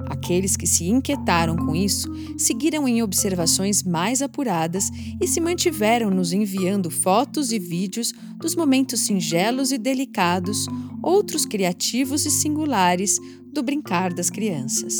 Aqueles 0.08 0.56
que 0.56 0.66
se 0.66 0.88
inquietaram 0.88 1.54
com 1.54 1.76
isso 1.76 2.08
seguiram 2.38 2.88
em 2.88 3.02
observações 3.02 3.82
mais 3.82 4.22
apuradas 4.22 4.90
e 5.20 5.26
se 5.26 5.40
mantiveram 5.40 6.10
nos 6.10 6.32
enviando 6.32 6.90
fotos 6.90 7.52
e 7.52 7.58
vídeos 7.58 8.12
dos 8.36 8.56
momentos 8.56 9.00
singelos 9.00 9.70
e 9.70 9.78
delicados, 9.78 10.66
outros 11.02 11.44
criativos 11.44 12.24
e 12.24 12.30
singulares 12.30 13.18
do 13.52 13.62
brincar 13.62 14.12
das 14.12 14.30
crianças. 14.30 14.96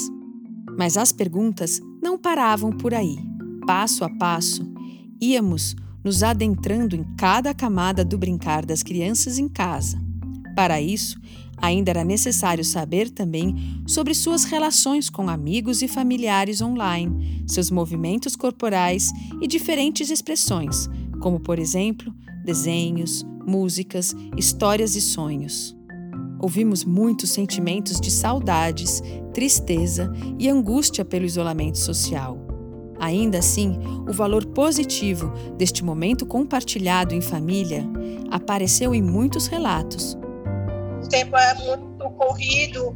Mas 0.78 0.96
as 0.96 1.10
perguntas 1.10 1.80
não 2.02 2.18
paravam 2.18 2.70
por 2.70 2.92
aí. 2.92 3.18
Passo 3.66 4.04
a 4.04 4.10
passo, 4.10 4.62
íamos 5.20 5.74
nos 6.04 6.22
adentrando 6.22 6.94
em 6.94 7.04
cada 7.16 7.52
camada 7.52 8.04
do 8.04 8.16
brincar 8.16 8.64
das 8.64 8.82
crianças 8.82 9.38
em 9.38 9.48
casa. 9.48 9.98
Para 10.54 10.80
isso, 10.80 11.18
Ainda 11.61 11.90
era 11.90 12.05
necessário 12.05 12.64
saber 12.64 13.11
também 13.11 13.83
sobre 13.87 14.14
suas 14.14 14.44
relações 14.44 15.11
com 15.11 15.29
amigos 15.29 15.83
e 15.83 15.88
familiares 15.88 16.62
online, 16.62 17.44
seus 17.47 17.71
movimentos 17.71 18.37
corporais 18.37 19.11
e 19.42 19.47
diferentes 19.47 20.11
expressões, 20.11 20.88
como, 21.21 21.40
por 21.40 21.59
exemplo, 21.59 22.14
desenhos, 22.44 23.27
músicas, 23.44 24.14
histórias 24.37 24.94
e 24.94 25.01
sonhos. 25.01 25.77
Ouvimos 26.40 26.85
muitos 26.85 27.31
sentimentos 27.31 28.01
de 28.01 28.12
saudades, 28.12 29.03
tristeza 29.35 30.12
e 30.38 30.49
angústia 30.49 31.05
pelo 31.05 31.25
isolamento 31.25 31.79
social. 31.79 32.38
Ainda 33.01 33.38
assim, 33.38 33.79
o 34.09 34.12
valor 34.12 34.44
positivo 34.47 35.33
deste 35.57 35.85
momento 35.85 36.25
compartilhado 36.25 37.14
em 37.14 37.21
família 37.21 37.85
apareceu 38.31 38.94
em 38.94 39.03
muitos 39.03 39.49
relatos 39.49 40.16
o 41.02 41.08
tempo 41.08 41.37
é 41.37 41.54
muito 41.54 42.11
corrido 42.11 42.94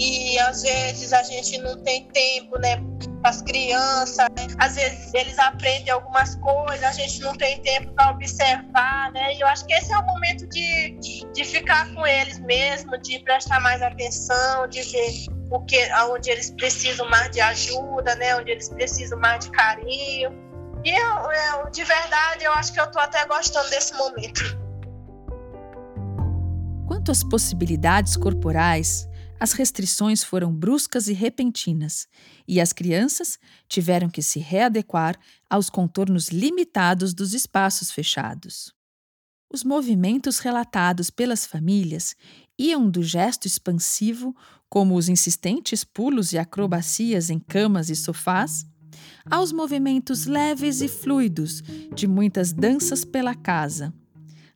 e 0.00 0.38
às 0.38 0.62
vezes 0.62 1.12
a 1.12 1.22
gente 1.22 1.58
não 1.58 1.76
tem 1.82 2.08
tempo, 2.08 2.58
né? 2.58 2.76
As 3.22 3.42
crianças, 3.42 4.26
às 4.58 4.74
vezes 4.74 5.12
eles 5.12 5.38
aprendem 5.38 5.90
algumas 5.90 6.36
coisas, 6.36 6.82
a 6.82 6.92
gente 6.92 7.20
não 7.20 7.34
tem 7.34 7.60
tempo 7.60 7.92
para 7.92 8.12
observar, 8.12 9.12
né? 9.12 9.34
E 9.34 9.40
eu 9.40 9.46
acho 9.46 9.66
que 9.66 9.74
esse 9.74 9.92
é 9.92 9.98
o 9.98 10.06
momento 10.06 10.46
de, 10.46 10.96
de 11.34 11.44
ficar 11.44 11.92
com 11.92 12.06
eles 12.06 12.38
mesmo, 12.40 12.96
de 12.96 13.18
prestar 13.18 13.60
mais 13.60 13.82
atenção, 13.82 14.66
de 14.68 14.80
ver 14.82 15.26
o 15.50 15.60
que, 15.60 15.78
onde 16.08 16.30
eles 16.30 16.50
precisam 16.50 17.06
mais 17.10 17.30
de 17.30 17.42
ajuda, 17.42 18.14
né? 18.14 18.36
Onde 18.36 18.52
eles 18.52 18.70
precisam 18.70 19.18
mais 19.18 19.44
de 19.44 19.50
carinho. 19.50 20.32
E 20.82 20.90
eu, 20.90 21.32
eu 21.58 21.70
de 21.70 21.84
verdade, 21.84 22.44
eu 22.44 22.52
acho 22.54 22.72
que 22.72 22.80
eu 22.80 22.84
estou 22.84 23.02
até 23.02 23.26
gostando 23.26 23.68
desse 23.68 23.92
momento. 23.94 24.58
Quanto 26.90 27.12
às 27.12 27.22
possibilidades 27.22 28.16
corporais, 28.16 29.08
as 29.38 29.52
restrições 29.52 30.24
foram 30.24 30.52
bruscas 30.52 31.06
e 31.06 31.12
repentinas, 31.12 32.08
e 32.48 32.60
as 32.60 32.72
crianças 32.72 33.38
tiveram 33.68 34.10
que 34.10 34.20
se 34.20 34.40
readequar 34.40 35.16
aos 35.48 35.70
contornos 35.70 36.30
limitados 36.30 37.14
dos 37.14 37.32
espaços 37.32 37.92
fechados. 37.92 38.74
Os 39.54 39.62
movimentos 39.62 40.40
relatados 40.40 41.10
pelas 41.10 41.46
famílias 41.46 42.16
iam 42.58 42.90
do 42.90 43.04
gesto 43.04 43.46
expansivo, 43.46 44.34
como 44.68 44.96
os 44.96 45.08
insistentes 45.08 45.84
pulos 45.84 46.32
e 46.32 46.38
acrobacias 46.38 47.30
em 47.30 47.38
camas 47.38 47.88
e 47.88 47.94
sofás, 47.94 48.66
aos 49.30 49.52
movimentos 49.52 50.26
leves 50.26 50.80
e 50.80 50.88
fluidos 50.88 51.62
de 51.94 52.08
muitas 52.08 52.52
danças 52.52 53.04
pela 53.04 53.36
casa, 53.36 53.94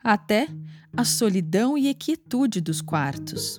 até 0.03 0.49
a 0.97 1.05
solidão 1.05 1.77
e 1.77 1.93
quietude 1.93 2.61
dos 2.61 2.81
quartos. 2.81 3.59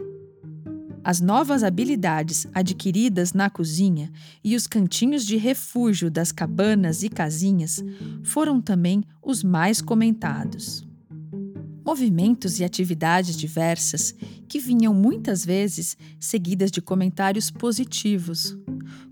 As 1.03 1.19
novas 1.19 1.63
habilidades 1.63 2.47
adquiridas 2.53 3.33
na 3.33 3.49
cozinha 3.49 4.09
e 4.43 4.55
os 4.55 4.65
cantinhos 4.65 5.25
de 5.25 5.35
refúgio 5.35 6.09
das 6.09 6.31
cabanas 6.31 7.03
e 7.03 7.09
casinhas 7.09 7.83
foram 8.23 8.61
também 8.61 9.03
os 9.21 9.43
mais 9.43 9.81
comentados. 9.81 10.87
Movimentos 11.85 12.59
e 12.59 12.63
atividades 12.63 13.35
diversas 13.35 14.15
que 14.47 14.57
vinham 14.57 14.93
muitas 14.93 15.45
vezes 15.45 15.97
seguidas 16.19 16.71
de 16.71 16.81
comentários 16.81 17.51
positivos, 17.51 18.57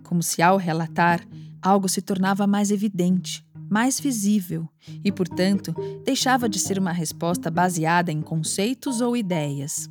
como 0.01 0.23
se 0.23 0.41
ao 0.41 0.57
relatar 0.57 1.27
algo 1.61 1.87
se 1.89 2.01
tornava 2.01 2.47
mais 2.47 2.71
evidente, 2.71 3.45
mais 3.73 3.99
visível 3.99 4.69
e, 5.03 5.11
portanto, 5.11 5.73
deixava 6.05 6.47
de 6.47 6.59
ser 6.59 6.77
uma 6.77 6.91
resposta 6.91 7.49
baseada 7.49 8.11
em 8.11 8.21
conceitos 8.21 9.01
ou 9.01 9.17
ideias. 9.17 9.89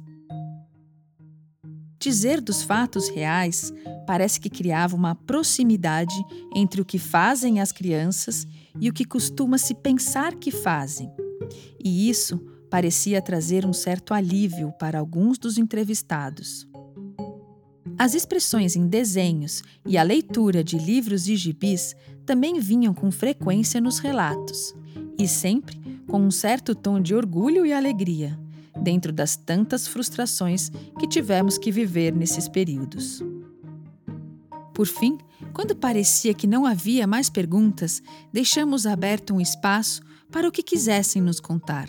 Dizer 1.98 2.40
dos 2.40 2.62
fatos 2.62 3.08
reais 3.08 3.72
parece 4.06 4.38
que 4.38 4.48
criava 4.48 4.94
uma 4.94 5.16
proximidade 5.16 6.14
entre 6.54 6.80
o 6.80 6.84
que 6.84 6.98
fazem 6.98 7.60
as 7.60 7.72
crianças 7.72 8.46
e 8.80 8.88
o 8.88 8.92
que 8.92 9.04
costuma 9.04 9.58
se 9.58 9.74
pensar 9.74 10.36
que 10.36 10.52
fazem. 10.52 11.10
E 11.84 12.08
isso 12.08 12.38
parecia 12.70 13.20
trazer 13.20 13.66
um 13.66 13.72
certo 13.72 14.14
alívio 14.14 14.72
para 14.78 15.00
alguns 15.00 15.38
dos 15.38 15.58
entrevistados. 15.58 16.68
As 17.98 18.14
expressões 18.14 18.74
em 18.74 18.86
desenhos 18.86 19.62
e 19.86 19.96
a 19.96 20.02
leitura 20.02 20.64
de 20.64 20.78
livros 20.78 21.28
e 21.28 21.36
gibis 21.36 21.94
também 22.24 22.58
vinham 22.60 22.94
com 22.94 23.10
frequência 23.10 23.80
nos 23.80 23.98
relatos, 23.98 24.74
e 25.18 25.26
sempre 25.28 25.80
com 26.06 26.20
um 26.20 26.30
certo 26.30 26.74
tom 26.74 27.00
de 27.00 27.14
orgulho 27.14 27.64
e 27.64 27.72
alegria, 27.72 28.38
dentro 28.80 29.12
das 29.12 29.36
tantas 29.36 29.86
frustrações 29.86 30.70
que 30.98 31.06
tivemos 31.06 31.58
que 31.58 31.70
viver 31.70 32.14
nesses 32.14 32.48
períodos. 32.48 33.22
Por 34.74 34.86
fim, 34.86 35.18
quando 35.52 35.76
parecia 35.76 36.32
que 36.32 36.46
não 36.46 36.64
havia 36.64 37.06
mais 37.06 37.28
perguntas, 37.28 38.02
deixamos 38.32 38.86
aberto 38.86 39.34
um 39.34 39.40
espaço 39.40 40.02
para 40.30 40.48
o 40.48 40.52
que 40.52 40.62
quisessem 40.62 41.20
nos 41.20 41.40
contar. 41.40 41.88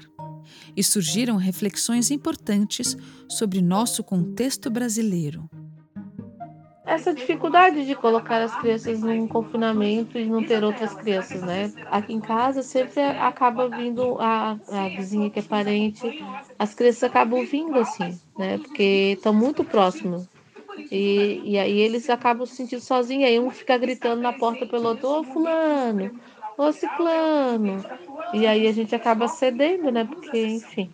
E 0.76 0.84
surgiram 0.84 1.38
reflexões 1.38 2.12
importantes 2.12 2.98
sobre 3.30 3.62
nosso 3.62 4.04
contexto 4.04 4.70
brasileiro 4.70 5.50
essa 6.86 7.14
dificuldade 7.14 7.86
de 7.86 7.96
colocar 7.96 8.42
as 8.42 8.56
crianças 8.56 9.02
num 9.02 9.28
confinamento 9.28 10.18
e 10.18 10.26
não 10.26 10.44
ter 10.44 10.64
outras 10.64 10.94
crianças, 10.94 11.42
né? 11.42 11.72
Aqui 11.90 12.14
em 12.14 12.22
casa 12.22 12.62
sempre 12.62 13.02
acaba 13.02 13.70
vindo 13.70 14.18
a, 14.20 14.58
a 14.68 14.90
vizinha 14.90 15.30
que 15.30 15.40
é 15.40 15.44
parente, 15.44 16.02
as 16.60 16.74
crianças 16.74 17.04
acabam 17.04 17.44
vindo 17.44 17.80
assim, 17.80 18.20
né? 18.38 18.58
Porque 18.58 19.14
estão 19.16 19.34
muito 19.34 19.64
próximos. 19.64 20.28
E, 20.92 21.42
e 21.44 21.58
aí 21.58 21.80
eles 21.80 22.10
acabam 22.10 22.46
se 22.46 22.56
sentindo 22.56 22.82
sozinhos, 22.82 23.30
aí 23.30 23.40
um 23.40 23.50
fica 23.50 23.78
gritando 23.78 24.22
na 24.22 24.34
porta 24.34 24.66
pelo 24.66 24.90
outro, 24.90 25.10
ô 25.10 25.24
fulano, 25.24 26.12
ô 26.58 26.72
ciclano. 26.72 27.86
E 28.32 28.46
aí 28.46 28.68
a 28.68 28.72
gente 28.74 28.94
acaba 28.96 29.28
cedendo, 29.28 29.92
né? 29.92 30.06
Porque, 30.06 30.46
enfim. 30.46 30.94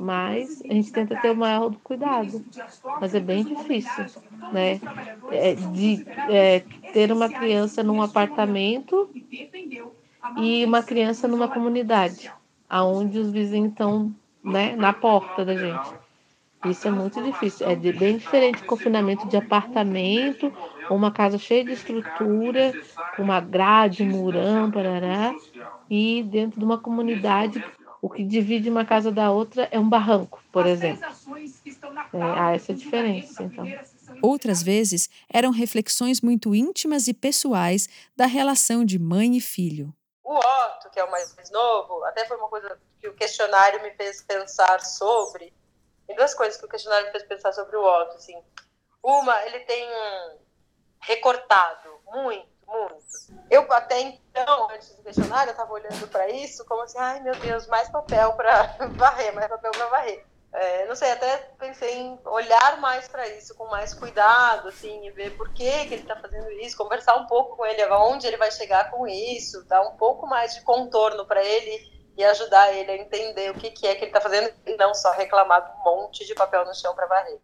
Mas 0.00 0.62
a 0.62 0.72
gente 0.72 0.92
tenta 0.92 1.16
ter 1.20 1.30
o 1.30 1.36
maior 1.36 1.72
cuidado. 1.82 2.44
Mas 3.00 3.14
é 3.14 3.20
bem 3.20 3.44
difícil, 3.44 4.06
né? 4.52 4.80
É, 5.30 5.54
de 5.54 6.06
é, 6.28 6.60
ter 6.92 7.12
uma 7.12 7.28
criança 7.28 7.82
num 7.82 8.02
apartamento 8.02 9.10
e 10.38 10.64
uma 10.64 10.82
criança 10.82 11.28
numa 11.28 11.48
comunidade, 11.48 12.32
aonde 12.68 13.18
os 13.18 13.30
vizinhos 13.30 13.70
estão 13.70 14.14
né, 14.42 14.74
na 14.76 14.92
porta 14.92 15.44
da 15.44 15.56
gente. 15.56 15.94
Isso 16.64 16.86
é 16.86 16.90
muito 16.90 17.22
difícil. 17.22 17.66
É 17.66 17.74
bem 17.74 18.18
diferente 18.18 18.60
do 18.60 18.66
confinamento 18.66 19.26
de 19.26 19.36
apartamento, 19.36 20.52
uma 20.90 21.10
casa 21.10 21.38
cheia 21.38 21.64
de 21.64 21.72
estrutura, 21.72 22.72
com 23.16 23.22
uma 23.22 23.40
grade, 23.40 24.04
murão, 24.04 24.70
parará, 24.70 25.34
e 25.88 26.22
dentro 26.22 26.58
de 26.58 26.64
uma 26.64 26.76
comunidade, 26.76 27.64
o 28.02 28.08
que 28.08 28.24
divide 28.24 28.70
uma 28.70 28.84
casa 28.84 29.12
da 29.12 29.30
outra 29.30 29.68
é 29.70 29.78
um 29.78 29.88
barranco, 29.88 30.42
por 30.50 30.66
exemplo. 30.66 31.04
É, 32.12 32.22
há 32.22 32.54
essa 32.54 32.72
diferença, 32.72 33.42
então. 33.42 33.64
Outras 34.22 34.62
vezes 34.62 35.08
eram 35.28 35.50
reflexões 35.50 36.20
muito 36.20 36.54
íntimas 36.54 37.08
e 37.08 37.14
pessoais 37.14 37.88
da 38.16 38.26
relação 38.26 38.84
de 38.84 38.98
mãe 38.98 39.36
e 39.36 39.40
filho. 39.40 39.94
O 40.24 40.34
Otto, 40.34 40.90
que 40.90 40.98
é 40.98 41.04
o 41.04 41.10
mais 41.10 41.34
novo, 41.50 42.04
até 42.04 42.26
foi 42.26 42.36
uma 42.36 42.48
coisa 42.48 42.78
que 42.98 43.08
o 43.08 43.14
questionário 43.14 43.82
me 43.82 43.90
fez 43.92 44.22
pensar 44.22 44.80
sobre, 44.80 45.52
tem 46.06 46.16
duas 46.16 46.34
coisas 46.34 46.56
que 46.56 46.64
o 46.64 46.68
questionário 46.68 47.06
me 47.06 47.12
fez 47.12 47.24
pensar 47.24 47.52
sobre 47.52 47.76
o 47.76 47.82
Otto, 47.82 48.16
assim. 48.16 48.40
Uma, 49.02 49.42
ele 49.46 49.60
tem 49.60 49.88
recortado 51.00 51.88
muito, 52.12 52.49
muito. 52.70 53.40
Eu 53.50 53.70
até 53.72 54.00
então, 54.00 54.70
antes 54.70 54.94
do 54.94 55.02
questionário, 55.02 55.50
eu 55.50 55.52
estava 55.52 55.72
olhando 55.72 56.08
para 56.08 56.28
isso 56.30 56.64
como 56.64 56.82
assim, 56.82 56.98
ai 56.98 57.20
meu 57.20 57.34
Deus, 57.36 57.66
mais 57.66 57.88
papel 57.88 58.32
para 58.34 58.76
varrer, 58.96 59.34
mais 59.34 59.48
papel 59.48 59.72
para 59.72 59.86
varrer. 59.86 60.24
É, 60.52 60.86
não 60.86 60.96
sei, 60.96 61.12
até 61.12 61.36
pensei 61.58 61.96
em 61.96 62.18
olhar 62.24 62.80
mais 62.80 63.06
para 63.06 63.28
isso 63.28 63.54
com 63.54 63.66
mais 63.66 63.94
cuidado, 63.94 64.68
assim, 64.68 65.06
e 65.06 65.10
ver 65.12 65.36
por 65.36 65.48
que, 65.50 65.86
que 65.86 65.94
ele 65.94 66.02
está 66.02 66.16
fazendo 66.16 66.50
isso, 66.52 66.76
conversar 66.76 67.14
um 67.16 67.26
pouco 67.26 67.56
com 67.56 67.64
ele, 67.64 67.82
aonde 67.82 68.26
ele 68.26 68.36
vai 68.36 68.50
chegar 68.50 68.90
com 68.90 69.06
isso, 69.06 69.64
dar 69.68 69.82
um 69.82 69.96
pouco 69.96 70.26
mais 70.26 70.54
de 70.54 70.62
contorno 70.62 71.24
para 71.24 71.42
ele 71.44 72.00
e 72.16 72.24
ajudar 72.24 72.72
ele 72.72 72.90
a 72.90 72.96
entender 72.96 73.50
o 73.50 73.54
que, 73.54 73.70
que 73.70 73.86
é 73.86 73.94
que 73.94 74.02
ele 74.02 74.10
está 74.10 74.20
fazendo 74.20 74.52
e 74.66 74.76
não 74.76 74.92
só 74.92 75.12
reclamar 75.12 75.64
de 75.64 75.80
um 75.80 75.84
monte 75.84 76.26
de 76.26 76.34
papel 76.34 76.64
no 76.64 76.74
chão 76.74 76.94
para 76.96 77.06
varrer. 77.06 77.38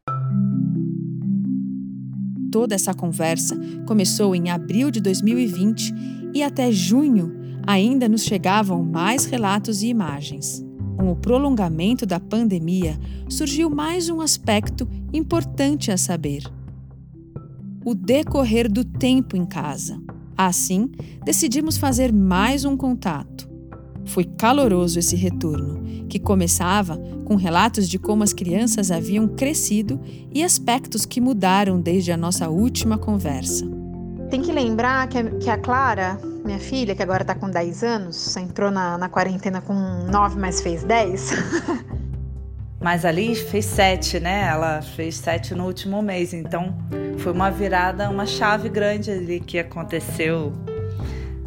Toda 2.56 2.74
essa 2.74 2.94
conversa 2.94 3.54
começou 3.84 4.34
em 4.34 4.48
abril 4.48 4.90
de 4.90 4.98
2020 4.98 5.92
e 6.32 6.42
até 6.42 6.72
junho 6.72 7.30
ainda 7.66 8.08
nos 8.08 8.22
chegavam 8.22 8.82
mais 8.82 9.26
relatos 9.26 9.82
e 9.82 9.88
imagens. 9.88 10.64
Com 10.96 11.12
o 11.12 11.16
prolongamento 11.16 12.06
da 12.06 12.18
pandemia, 12.18 12.98
surgiu 13.28 13.68
mais 13.68 14.08
um 14.08 14.22
aspecto 14.22 14.88
importante 15.12 15.92
a 15.92 15.98
saber: 15.98 16.50
o 17.84 17.94
decorrer 17.94 18.72
do 18.72 18.82
tempo 18.82 19.36
em 19.36 19.44
casa. 19.44 20.00
Assim, 20.34 20.90
decidimos 21.26 21.76
fazer 21.76 22.10
mais 22.10 22.64
um 22.64 22.74
contato. 22.74 23.46
Foi 24.06 24.24
caloroso 24.24 24.98
esse 24.98 25.16
retorno, 25.16 26.06
que 26.08 26.18
começava 26.18 26.96
com 27.24 27.34
relatos 27.34 27.88
de 27.88 27.98
como 27.98 28.22
as 28.22 28.32
crianças 28.32 28.90
haviam 28.90 29.26
crescido 29.26 30.00
e 30.32 30.44
aspectos 30.44 31.04
que 31.04 31.20
mudaram 31.20 31.80
desde 31.80 32.12
a 32.12 32.16
nossa 32.16 32.48
última 32.48 32.96
conversa. 32.96 33.66
Tem 34.30 34.40
que 34.40 34.52
lembrar 34.52 35.08
que 35.08 35.18
a, 35.18 35.30
que 35.30 35.50
a 35.50 35.58
Clara, 35.58 36.18
minha 36.44 36.58
filha, 36.58 36.94
que 36.94 37.02
agora 37.02 37.22
está 37.22 37.34
com 37.34 37.50
10 37.50 37.82
anos, 37.82 38.36
entrou 38.36 38.70
na, 38.70 38.96
na 38.96 39.08
quarentena 39.08 39.60
com 39.60 39.74
9, 39.74 40.38
mas 40.38 40.60
fez 40.60 40.84
10. 40.84 41.32
mas 42.80 43.04
ali 43.04 43.34
fez 43.34 43.64
7, 43.64 44.20
né? 44.20 44.48
Ela 44.48 44.82
fez 44.82 45.16
7 45.16 45.54
no 45.54 45.66
último 45.66 46.00
mês, 46.02 46.32
então 46.32 46.74
foi 47.18 47.32
uma 47.32 47.50
virada, 47.50 48.08
uma 48.08 48.26
chave 48.26 48.68
grande 48.68 49.10
ali 49.10 49.40
que 49.40 49.58
aconteceu 49.58 50.52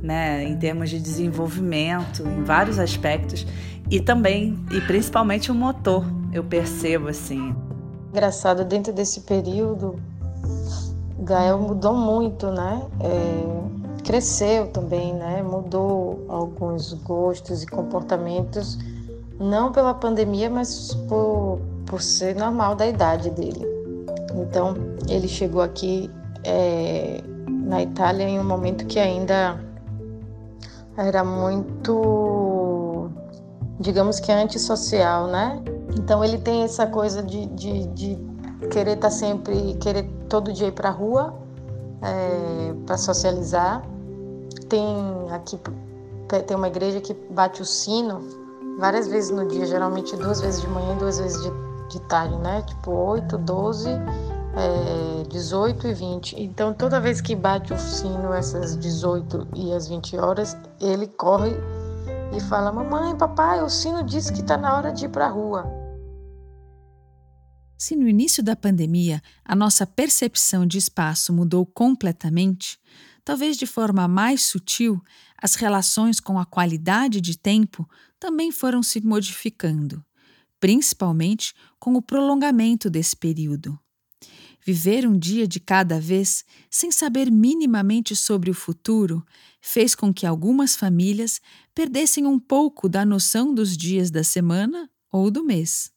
né, 0.01 0.43
em 0.43 0.57
termos 0.57 0.89
de 0.89 0.99
desenvolvimento, 0.99 2.23
em 2.27 2.43
vários 2.43 2.79
aspectos, 2.79 3.45
e 3.89 3.99
também, 3.99 4.57
e 4.71 4.81
principalmente 4.81 5.51
o 5.51 5.55
motor, 5.55 6.05
eu 6.31 6.43
percebo 6.43 7.07
assim. 7.07 7.55
Engraçado, 8.11 8.63
dentro 8.63 8.93
desse 8.93 9.21
período, 9.21 9.99
Gael 11.19 11.59
mudou 11.59 11.95
muito, 11.95 12.47
né? 12.51 12.81
É, 12.99 14.03
cresceu 14.03 14.67
também, 14.67 15.13
né? 15.13 15.43
Mudou 15.43 16.25
alguns 16.27 16.93
gostos 16.93 17.63
e 17.63 17.67
comportamentos, 17.67 18.77
não 19.39 19.71
pela 19.71 19.93
pandemia, 19.93 20.49
mas 20.49 20.93
por, 21.07 21.59
por 21.85 22.01
ser 22.01 22.35
normal 22.35 22.75
da 22.75 22.87
idade 22.87 23.29
dele. 23.29 23.65
Então, 24.35 24.75
ele 25.07 25.27
chegou 25.27 25.61
aqui 25.61 26.09
é, 26.43 27.21
na 27.47 27.81
Itália 27.81 28.27
em 28.27 28.39
um 28.39 28.43
momento 28.43 28.85
que 28.85 28.99
ainda 28.99 29.59
era 30.99 31.23
muito, 31.23 33.09
digamos 33.79 34.19
que 34.19 34.31
antissocial, 34.31 35.27
né? 35.27 35.61
Então 35.97 36.23
ele 36.23 36.37
tem 36.37 36.63
essa 36.63 36.85
coisa 36.85 37.23
de, 37.23 37.45
de, 37.47 37.87
de 37.87 38.17
querer 38.69 38.95
estar 38.95 39.07
tá 39.07 39.11
sempre, 39.11 39.75
querer 39.75 40.03
todo 40.27 40.51
dia 40.51 40.67
ir 40.67 40.73
para 40.73 40.89
a 40.89 40.91
rua 40.91 41.33
é, 42.01 42.73
para 42.85 42.97
socializar. 42.97 43.81
Tem 44.67 44.85
aqui 45.31 45.57
tem 46.45 46.55
uma 46.55 46.67
igreja 46.67 47.01
que 47.01 47.13
bate 47.31 47.59
o 47.59 47.65
sino 47.65 48.19
várias 48.77 49.07
vezes 49.07 49.31
no 49.31 49.47
dia, 49.47 49.65
geralmente 49.65 50.15
duas 50.15 50.39
vezes 50.39 50.61
de 50.61 50.67
manhã 50.67 50.93
e 50.93 50.99
duas 50.99 51.17
vezes 51.19 51.41
de, 51.41 51.51
de 51.89 51.99
tarde, 52.01 52.35
né? 52.37 52.61
Tipo 52.61 52.91
8, 52.91 53.37
12 53.37 53.89
é, 54.59 55.23
18 55.29 55.87
e 55.87 55.93
20. 55.93 56.35
Então, 56.41 56.73
toda 56.73 56.99
vez 56.99 57.21
que 57.21 57.35
bate 57.35 57.73
o 57.73 57.79
sino, 57.79 58.33
essas 58.33 58.77
18 58.77 59.47
e 59.55 59.71
as 59.71 59.87
20 59.87 60.17
horas, 60.17 60.57
ele 60.81 61.07
corre 61.07 61.51
e 62.35 62.41
fala: 62.41 62.71
Mamãe, 62.71 63.17
papai, 63.17 63.63
o 63.63 63.69
sino 63.69 64.03
disse 64.03 64.33
que 64.33 64.41
está 64.41 64.57
na 64.57 64.75
hora 64.75 64.91
de 64.91 65.05
ir 65.05 65.09
para 65.09 65.27
a 65.27 65.29
rua. 65.29 65.65
Se 67.77 67.95
no 67.95 68.09
início 68.09 68.43
da 68.43 68.57
pandemia 68.57 69.21
a 69.45 69.55
nossa 69.55 69.87
percepção 69.87 70.65
de 70.65 70.77
espaço 70.77 71.31
mudou 71.31 71.65
completamente, 71.65 72.77
talvez 73.23 73.55
de 73.55 73.65
forma 73.65 74.05
mais 74.05 74.43
sutil, 74.43 75.01
as 75.41 75.55
relações 75.55 76.19
com 76.19 76.37
a 76.37 76.45
qualidade 76.45 77.21
de 77.21 77.37
tempo 77.37 77.89
também 78.19 78.51
foram 78.51 78.83
se 78.83 78.99
modificando, 78.99 80.03
principalmente 80.59 81.53
com 81.79 81.93
o 81.93 82.01
prolongamento 82.01 82.89
desse 82.89 83.15
período. 83.15 83.79
Viver 84.65 85.07
um 85.07 85.17
dia 85.17 85.47
de 85.47 85.59
cada 85.59 85.99
vez, 85.99 86.43
sem 86.69 86.91
saber 86.91 87.31
minimamente 87.31 88.15
sobre 88.15 88.51
o 88.51 88.53
futuro, 88.53 89.25
fez 89.61 89.95
com 89.95 90.13
que 90.13 90.25
algumas 90.25 90.75
famílias 90.75 91.41
perdessem 91.73 92.25
um 92.25 92.37
pouco 92.37 92.89
da 92.89 93.05
noção 93.05 93.53
dos 93.53 93.75
dias 93.77 94.11
da 94.11 94.23
semana 94.23 94.89
ou 95.11 95.31
do 95.31 95.43
mês. 95.43 95.91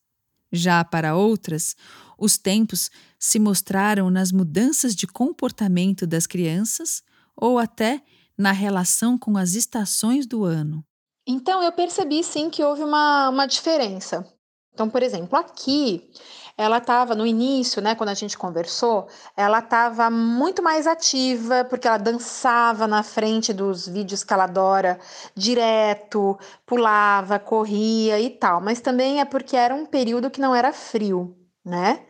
Já 0.53 0.85
para 0.85 1.17
outras, 1.17 1.75
os 2.19 2.39
tempos 2.39 2.91
se 3.19 3.39
mostraram 3.39 4.11
nas 4.11 4.31
mudanças 4.31 4.95
de 4.95 5.07
comportamento 5.07 6.07
das 6.07 6.27
crianças 6.27 7.03
ou 7.37 7.59
até 7.59 8.03
na 8.37 8.53
relação 8.53 9.19
com 9.19 9.37
as 9.37 9.55
estações 9.55 10.27
do 10.27 10.45
ano. 10.45 10.85
Então, 11.27 11.63
eu 11.63 11.73
percebi 11.73 12.23
sim 12.23 12.51
que 12.51 12.63
houve 12.63 12.83
uma, 12.83 13.31
uma 13.31 13.47
diferença. 13.47 14.27
Então, 14.75 14.89
por 14.89 15.03
exemplo, 15.03 15.39
aqui 15.39 16.11
ela 16.57 16.79
estava 16.79 17.15
no 17.15 17.27
início, 17.27 17.81
né, 17.83 17.95
quando 17.95 18.11
a 18.11 18.15
gente 18.15 18.37
conversou, 18.37 19.09
ela 19.37 19.61
estava 19.61 20.11
muito 20.11 20.63
mais 20.63 20.87
ativa, 20.87 21.65
porque 21.65 21.89
ela 21.89 21.99
dançava 21.99 22.87
na 22.87 23.03
frente 23.03 23.53
dos 23.53 23.89
vídeos 23.89 24.23
que 24.23 24.33
ela 24.33 24.45
adora 24.45 24.99
direto, 25.35 26.39
pulava, 26.67 27.39
corria 27.39 28.21
e 28.21 28.31
tal. 28.31 28.61
Mas 28.61 28.81
também 28.81 29.21
é 29.21 29.25
porque 29.25 29.57
era 29.57 29.75
um 29.75 29.87
período 29.87 30.31
que 30.31 30.41
não 30.41 30.55
era 30.55 30.73
frio, 30.73 31.37
né? 31.65 32.01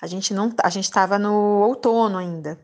A 0.00 0.06
gente 0.06 0.34
não, 0.34 0.52
a 0.62 0.68
gente 0.68 0.84
estava 0.84 1.18
no 1.18 1.62
outono 1.62 2.18
ainda. 2.18 2.58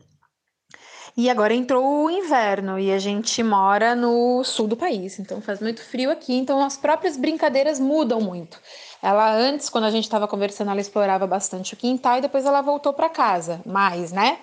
E 1.15 1.29
agora 1.29 1.53
entrou 1.53 2.05
o 2.05 2.09
inverno 2.09 2.79
e 2.79 2.91
a 2.91 2.99
gente 2.99 3.41
mora 3.43 3.95
no 3.95 4.43
sul 4.43 4.67
do 4.67 4.77
país, 4.77 5.19
então 5.19 5.41
faz 5.41 5.59
muito 5.59 5.83
frio 5.83 6.11
aqui, 6.11 6.33
então 6.33 6.63
as 6.63 6.77
próprias 6.77 7.17
brincadeiras 7.17 7.79
mudam 7.79 8.21
muito. 8.21 8.57
Ela 9.01 9.33
antes, 9.33 9.69
quando 9.69 9.85
a 9.85 9.91
gente 9.91 10.03
estava 10.03 10.27
conversando, 10.27 10.71
ela 10.71 10.81
explorava 10.81 11.25
bastante 11.25 11.73
o 11.73 11.77
quintal 11.77 12.17
e 12.17 12.21
depois 12.21 12.45
ela 12.45 12.61
voltou 12.61 12.93
para 12.93 13.09
casa, 13.09 13.61
mais, 13.65 14.11
né? 14.11 14.39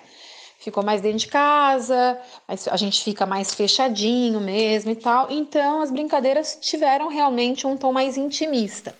Ficou 0.59 0.83
mais 0.83 1.01
dentro 1.01 1.19
de 1.19 1.27
casa, 1.27 2.19
a 2.47 2.77
gente 2.77 3.03
fica 3.03 3.27
mais 3.27 3.53
fechadinho 3.53 4.41
mesmo 4.41 4.89
e 4.89 4.95
tal. 4.95 5.27
Então 5.29 5.81
as 5.81 5.91
brincadeiras 5.91 6.57
tiveram 6.59 7.07
realmente 7.07 7.67
um 7.67 7.77
tom 7.77 7.93
mais 7.93 8.17
intimista. 8.17 8.95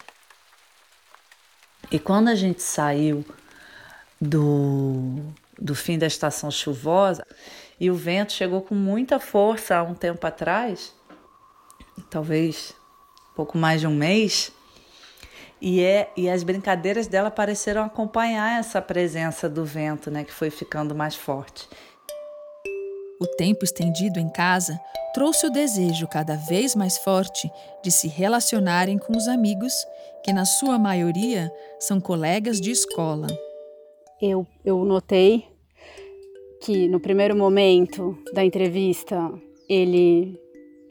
E 1.92 1.98
quando 1.98 2.28
a 2.28 2.36
gente 2.36 2.62
saiu 2.62 3.26
do, 4.22 5.24
do 5.60 5.74
fim 5.74 5.98
da 5.98 6.06
estação 6.06 6.52
chuvosa 6.52 7.26
e 7.80 7.90
o 7.90 7.96
vento 7.96 8.34
chegou 8.34 8.62
com 8.62 8.76
muita 8.76 9.20
força 9.20 9.78
há 9.78 9.84
um 9.84 9.96
tempo 9.96 10.26
atrás, 10.28 10.94
talvez 12.10 12.76
pouco 13.36 13.58
mais 13.58 13.82
de 13.82 13.88
um 13.88 13.96
mês, 13.96 14.52
E, 15.62 15.82
é, 15.82 16.12
e 16.16 16.30
as 16.30 16.44
brincadeiras 16.44 17.08
dela 17.08 17.32
pareceram 17.32 17.84
acompanhar 17.84 18.60
essa 18.60 18.82
presença 18.82 19.50
do 19.50 19.66
vento, 19.66 20.12
né, 20.12 20.24
que 20.24 20.34
foi 20.34 20.50
ficando 20.50 20.94
mais 20.94 21.16
forte. 21.16 21.68
O 23.20 23.26
tempo 23.26 23.66
estendido 23.66 24.20
em 24.20 24.30
casa 24.30 24.80
trouxe 25.14 25.48
o 25.48 25.50
desejo 25.50 26.08
cada 26.08 26.36
vez 26.36 26.76
mais 26.76 27.00
forte 27.00 27.50
de 27.84 27.92
se 27.92 28.08
relacionarem 28.08 29.00
com 29.00 29.18
os 29.18 29.28
amigos, 29.28 29.74
que 30.24 30.32
na 30.32 30.46
sua 30.46 30.78
maioria 30.78 31.52
são 31.80 32.00
colegas 32.00 32.62
de 32.62 32.70
escola. 32.70 33.26
Eu, 34.22 34.46
eu 34.64 34.86
notei 34.86 35.48
que 36.62 36.88
no 36.88 37.00
primeiro 37.00 37.36
momento 37.36 38.16
da 38.34 38.46
entrevista 38.46 39.32
ele 39.68 40.40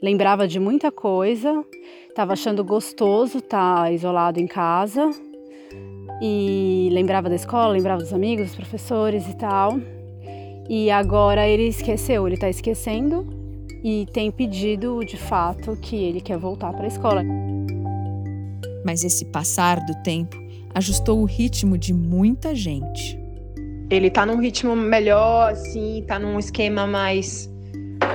lembrava 0.01 0.47
de 0.47 0.59
muita 0.59 0.91
coisa, 0.91 1.63
estava 2.09 2.33
achando 2.33 2.63
gostoso 2.63 3.39
estar 3.39 3.83
tá 3.83 3.91
isolado 3.91 4.39
em 4.39 4.47
casa 4.47 5.09
e 6.21 6.89
lembrava 6.91 7.29
da 7.29 7.35
escola, 7.35 7.73
lembrava 7.73 8.01
dos 8.01 8.13
amigos, 8.13 8.47
dos 8.47 8.55
professores 8.55 9.27
e 9.27 9.35
tal. 9.35 9.79
E 10.69 10.91
agora 10.91 11.47
ele 11.47 11.67
esqueceu, 11.67 12.25
ele 12.27 12.35
está 12.35 12.49
esquecendo 12.49 13.25
e 13.83 14.05
tem 14.11 14.31
pedido 14.31 15.03
de 15.05 15.17
fato 15.17 15.77
que 15.77 15.95
ele 15.95 16.19
quer 16.19 16.37
voltar 16.37 16.73
para 16.73 16.85
a 16.85 16.87
escola. 16.87 17.23
Mas 18.85 19.03
esse 19.03 19.25
passar 19.25 19.79
do 19.85 19.95
tempo 20.03 20.37
ajustou 20.73 21.21
o 21.21 21.25
ritmo 21.25 21.77
de 21.77 21.93
muita 21.93 22.53
gente. 22.53 23.17
Ele 23.89 24.07
está 24.07 24.25
num 24.25 24.39
ritmo 24.39 24.75
melhor, 24.75 25.51
assim, 25.51 26.01
está 26.01 26.19
num 26.19 26.37
esquema 26.37 26.85
mais 26.85 27.49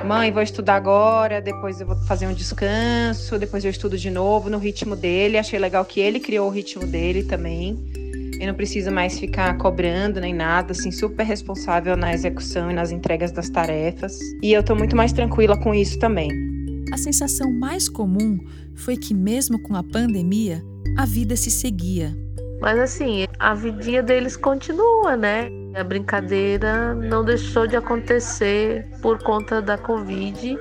mãe, 0.05 0.31
vou 0.33 0.43
estudar 0.43 0.77
agora, 0.77 1.41
depois 1.41 1.81
eu 1.81 1.87
vou 1.87 1.97
fazer 1.97 2.27
um 2.27 2.35
descanso, 2.35 3.39
depois 3.39 3.65
eu 3.65 3.71
estudo 3.71 3.97
de 3.97 4.11
novo 4.11 4.51
no 4.51 4.59
ritmo 4.59 4.97
dele. 4.97 5.39
Achei 5.39 5.59
legal 5.59 5.85
que 5.85 6.01
ele 6.01 6.21
criou 6.21 6.49
o 6.49 6.51
ritmo 6.51 6.87
dele 6.87 7.25
também. 7.25 7.79
Eu 8.41 8.49
não 8.49 8.55
preciso 8.55 8.91
mais 8.91 9.19
ficar 9.19 9.57
cobrando 9.57 10.21
nem 10.21 10.35
nada, 10.35 10.73
assim, 10.73 10.91
super 10.91 11.25
responsável 11.25 11.97
na 11.97 12.13
execução 12.13 12.71
e 12.71 12.75
nas 12.75 12.91
entregas 12.91 13.31
das 13.31 13.49
tarefas. 13.49 14.19
E 14.43 14.53
eu 14.53 14.63
tô 14.65 14.75
muito 14.75 14.97
mais 14.97 15.13
tranquila 15.13 15.57
com 15.57 15.73
isso 15.73 15.99
também. 15.99 16.29
A 16.93 16.97
sensação 16.97 17.53
mais 17.53 17.89
comum 17.89 18.39
foi 18.75 18.97
que, 18.97 19.15
mesmo 19.15 19.63
com 19.63 19.77
a 19.77 19.83
pandemia, 19.83 20.61
a 20.99 21.07
vida 21.07 21.37
se 21.37 21.51
seguia. 21.51 22.15
Mas 22.61 22.79
assim, 22.79 23.27
a 23.39 23.55
vidinha 23.55 24.03
deles 24.03 24.37
continua, 24.37 25.17
né? 25.17 25.62
A 25.75 25.83
brincadeira 25.83 26.95
não 26.95 27.25
deixou 27.25 27.67
de 27.67 27.77
acontecer 27.77 28.87
por 29.01 29.23
conta 29.23 29.61
da 29.63 29.79
Covid. 29.79 30.59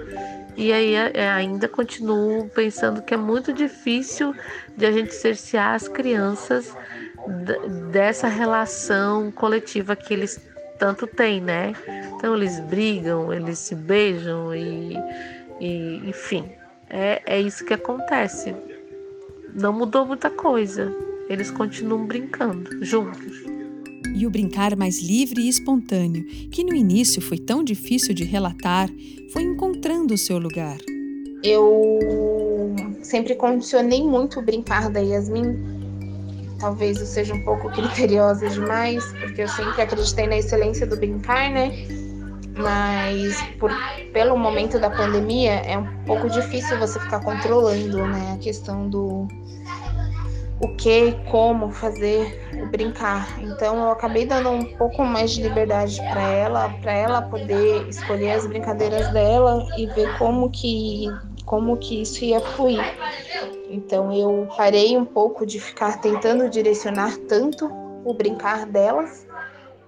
E 0.56 0.72
aí 0.72 0.94
é, 0.96 1.30
ainda 1.30 1.68
continuo 1.68 2.48
pensando 2.50 3.02
que 3.02 3.14
é 3.14 3.18
muito 3.18 3.54
difícil 3.54 4.34
de 4.76 4.86
a 4.86 4.92
gente 4.92 5.14
cercear 5.14 5.76
as 5.76 5.88
crianças 5.88 6.76
dessa 7.92 8.28
relação 8.28 9.32
coletiva 9.32 9.96
que 9.96 10.14
eles 10.14 10.40
tanto 10.78 11.06
têm, 11.06 11.42
né? 11.42 11.74
Então 12.16 12.36
eles 12.36 12.60
brigam, 12.62 13.32
eles 13.32 13.60
se 13.60 13.76
beijam 13.76 14.54
e, 14.56 14.98
e 15.60 16.02
enfim, 16.06 16.52
é, 16.90 17.22
é 17.26 17.40
isso 17.40 17.66
que 17.66 17.74
acontece. 17.74 18.56
Não 19.54 19.74
mudou 19.74 20.06
muita 20.06 20.30
coisa. 20.30 20.94
Eles 21.30 21.52
continuam 21.52 22.06
brincando 22.06 22.84
juntos. 22.84 23.61
E 24.22 24.28
o 24.28 24.30
brincar 24.30 24.76
mais 24.76 25.02
livre 25.02 25.42
e 25.42 25.50
espontâneo, 25.50 26.24
que 26.52 26.64
no 26.64 26.76
início 26.76 27.20
foi 27.20 27.40
tão 27.40 27.64
difícil 27.64 28.14
de 28.14 28.24
relatar, 28.24 28.88
foi 29.34 29.42
encontrando 29.42 30.14
o 30.14 30.18
seu 30.18 30.38
lugar. 30.38 30.78
Eu 31.44 32.00
sempre 33.02 33.34
condicionei 33.34 34.04
muito 34.04 34.40
o 34.40 34.44
brincar 34.44 34.92
da 34.92 35.00
Yasmin 35.00 35.82
talvez 36.60 37.00
eu 37.00 37.08
seja 37.08 37.34
um 37.34 37.42
pouco 37.44 37.68
criteriosa 37.72 38.48
demais, 38.48 39.04
porque 39.20 39.42
eu 39.42 39.48
sempre 39.48 39.82
acreditei 39.82 40.28
na 40.28 40.38
excelência 40.38 40.86
do 40.86 40.96
brincar, 40.96 41.50
né? 41.50 41.72
Mas 42.56 43.42
por, 43.60 43.72
pelo 44.14 44.38
momento 44.38 44.78
da 44.78 44.92
pandemia 44.92 45.54
é 45.54 45.76
um 45.76 45.88
pouco 46.06 46.30
difícil 46.30 46.78
você 46.78 47.00
ficar 47.00 47.22
controlando, 47.22 48.06
né, 48.06 48.34
a 48.36 48.38
questão 48.38 48.88
do 48.88 49.28
o 50.62 50.68
que, 50.76 51.14
como 51.30 51.72
fazer 51.72 52.50
o 52.62 52.68
brincar. 52.68 53.42
Então 53.42 53.84
eu 53.84 53.92
acabei 53.92 54.26
dando 54.26 54.50
um 54.50 54.64
pouco 54.78 55.04
mais 55.04 55.32
de 55.32 55.42
liberdade 55.42 55.98
para 55.98 56.22
ela, 56.22 56.70
para 56.82 56.94
ela 56.94 57.22
poder 57.24 57.88
escolher 57.90 58.32
as 58.32 58.46
brincadeiras 58.46 59.10
dela 59.10 59.68
e 59.78 59.88
ver 59.88 60.18
como 60.18 60.50
que 60.50 61.08
como 61.46 61.76
que 61.78 62.02
isso 62.02 62.24
ia 62.24 62.40
fluir. 62.40 62.82
Então 63.70 64.14
eu 64.14 64.48
parei 64.56 64.98
um 64.98 65.06
pouco 65.06 65.46
de 65.46 65.60
ficar 65.60 66.00
tentando 66.00 66.50
direcionar 66.50 67.18
tanto 67.28 67.70
o 68.06 68.14
brincar 68.14 68.66
delas, 68.66 69.28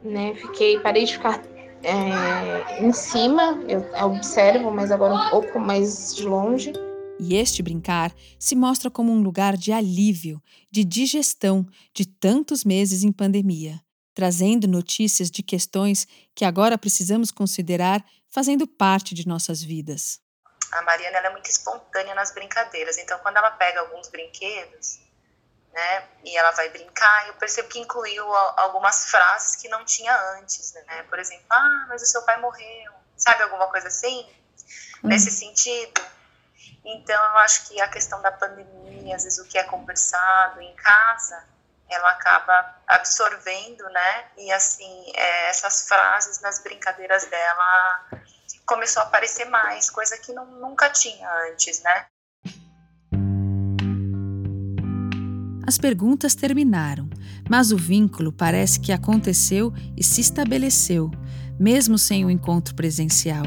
né? 0.04 0.34
Fiquei, 0.36 0.80
parei 0.80 1.06
de 1.06 1.14
ficar 1.14 1.42
é, 1.84 2.84
em 2.84 2.92
cima, 2.94 3.60
eu 3.68 3.86
observo, 4.06 4.72
mas 4.72 4.92
agora 4.92 5.14
um 5.14 5.30
pouco 5.30 5.60
mais 5.60 6.16
de 6.16 6.26
longe. 6.26 6.74
E 7.20 7.36
este 7.36 7.62
brincar 7.62 8.14
se 8.40 8.56
mostra 8.56 8.90
como 8.90 9.12
um 9.12 9.22
lugar 9.22 9.56
de 9.56 9.72
alívio, 9.72 10.42
de 10.72 10.84
digestão 10.84 11.66
de 11.94 12.06
tantos 12.06 12.64
meses 12.64 13.04
em 13.04 13.12
pandemia, 13.12 13.82
trazendo 14.14 14.68
notícias 14.68 15.30
de 15.30 15.42
questões 15.44 16.08
que 16.36 16.44
agora 16.46 16.78
precisamos 16.78 17.32
considerar 17.32 18.04
fazendo 18.30 18.68
parte 18.68 19.14
de 19.14 19.28
nossas 19.28 19.62
vidas 19.62 20.24
a 20.74 20.82
Mariana 20.82 21.20
é 21.20 21.30
muito 21.30 21.50
espontânea 21.50 22.16
nas 22.16 22.32
brincadeiras. 22.32 22.98
Então, 22.98 23.18
quando 23.20 23.38
ela 23.38 23.52
pega 23.52 23.80
alguns 23.82 24.08
brinquedos, 24.10 25.00
né, 25.72 26.08
e 26.24 26.38
ela 26.38 26.52
vai 26.52 26.70
brincar, 26.70 27.28
eu 27.28 27.34
percebo 27.36 27.70
que 27.70 27.80
incluiu 27.80 28.26
algumas 28.58 29.06
frases 29.06 29.56
que 29.56 29.68
não 29.70 29.84
tinha 29.86 30.16
antes, 30.38 30.74
né? 30.74 31.04
Por 31.04 31.18
exemplo, 31.20 31.46
ah, 31.50 31.86
mas 31.90 32.02
o 32.02 32.06
seu 32.06 32.22
pai 32.24 32.40
morreu, 32.40 32.92
sabe 33.18 33.44
alguma 33.44 33.68
coisa 33.68 33.88
assim, 33.88 34.28
hum. 35.04 35.08
nesse 35.08 35.32
sentido. 35.32 36.02
Então, 36.86 37.16
eu 37.16 37.38
acho 37.40 37.68
que 37.68 37.80
a 37.82 37.88
questão 37.88 38.22
da 38.22 38.32
pandemia, 38.32 39.16
às 39.16 39.24
vezes 39.24 39.40
o 39.40 39.48
que 39.48 39.58
é 39.58 39.64
conversado 39.64 40.62
em 40.62 40.76
casa, 40.76 41.44
ela 41.90 42.10
acaba 42.10 42.76
absorvendo, 42.88 43.84
né? 43.90 44.26
E 44.38 44.52
assim, 44.52 45.12
é, 45.16 45.50
essas 45.50 45.88
frases 45.88 46.42
nas 46.42 46.62
brincadeiras 46.62 47.26
dela 47.26 48.10
começou 48.66 49.02
a 49.02 49.06
aparecer 49.06 49.46
mais, 49.46 49.90
coisa 49.90 50.18
que 50.18 50.34
não, 50.34 50.46
nunca 50.46 50.90
tinha 50.90 51.30
antes, 51.52 51.82
né? 51.84 52.06
As 55.66 55.78
perguntas 55.78 56.36
terminaram, 56.36 57.10
mas 57.50 57.72
o 57.72 57.78
vínculo 57.78 58.34
parece 58.34 58.80
que 58.82 58.92
aconteceu 58.92 59.72
e 59.98 60.04
se 60.04 60.20
estabeleceu, 60.20 61.10
mesmo 61.58 61.98
sem 61.98 62.26
o 62.26 62.30
encontro 62.30 62.76
presencial. 62.76 63.46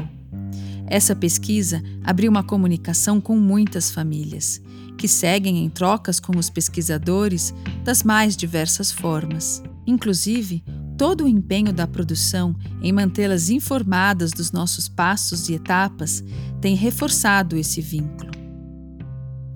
Essa 0.87 1.15
pesquisa 1.15 1.83
abriu 2.03 2.31
uma 2.31 2.43
comunicação 2.43 3.19
com 3.19 3.37
muitas 3.37 3.91
famílias, 3.91 4.61
que 4.97 5.07
seguem 5.07 5.63
em 5.63 5.69
trocas 5.69 6.19
com 6.19 6.37
os 6.37 6.49
pesquisadores 6.49 7.53
das 7.83 8.03
mais 8.03 8.35
diversas 8.35 8.91
formas. 8.91 9.61
Inclusive, 9.85 10.63
Todo 10.97 11.25
o 11.25 11.27
empenho 11.27 11.71
da 11.71 11.85
produção 11.85 12.55
em 12.81 12.91
mantê-las 12.91 13.51
informadas 13.51 14.31
dos 14.31 14.51
nossos 14.51 14.89
passos 14.89 15.47
e 15.47 15.53
etapas 15.53 16.23
tem 16.59 16.75
reforçado 16.75 17.55
esse 17.55 17.81
vínculo. 17.81 18.31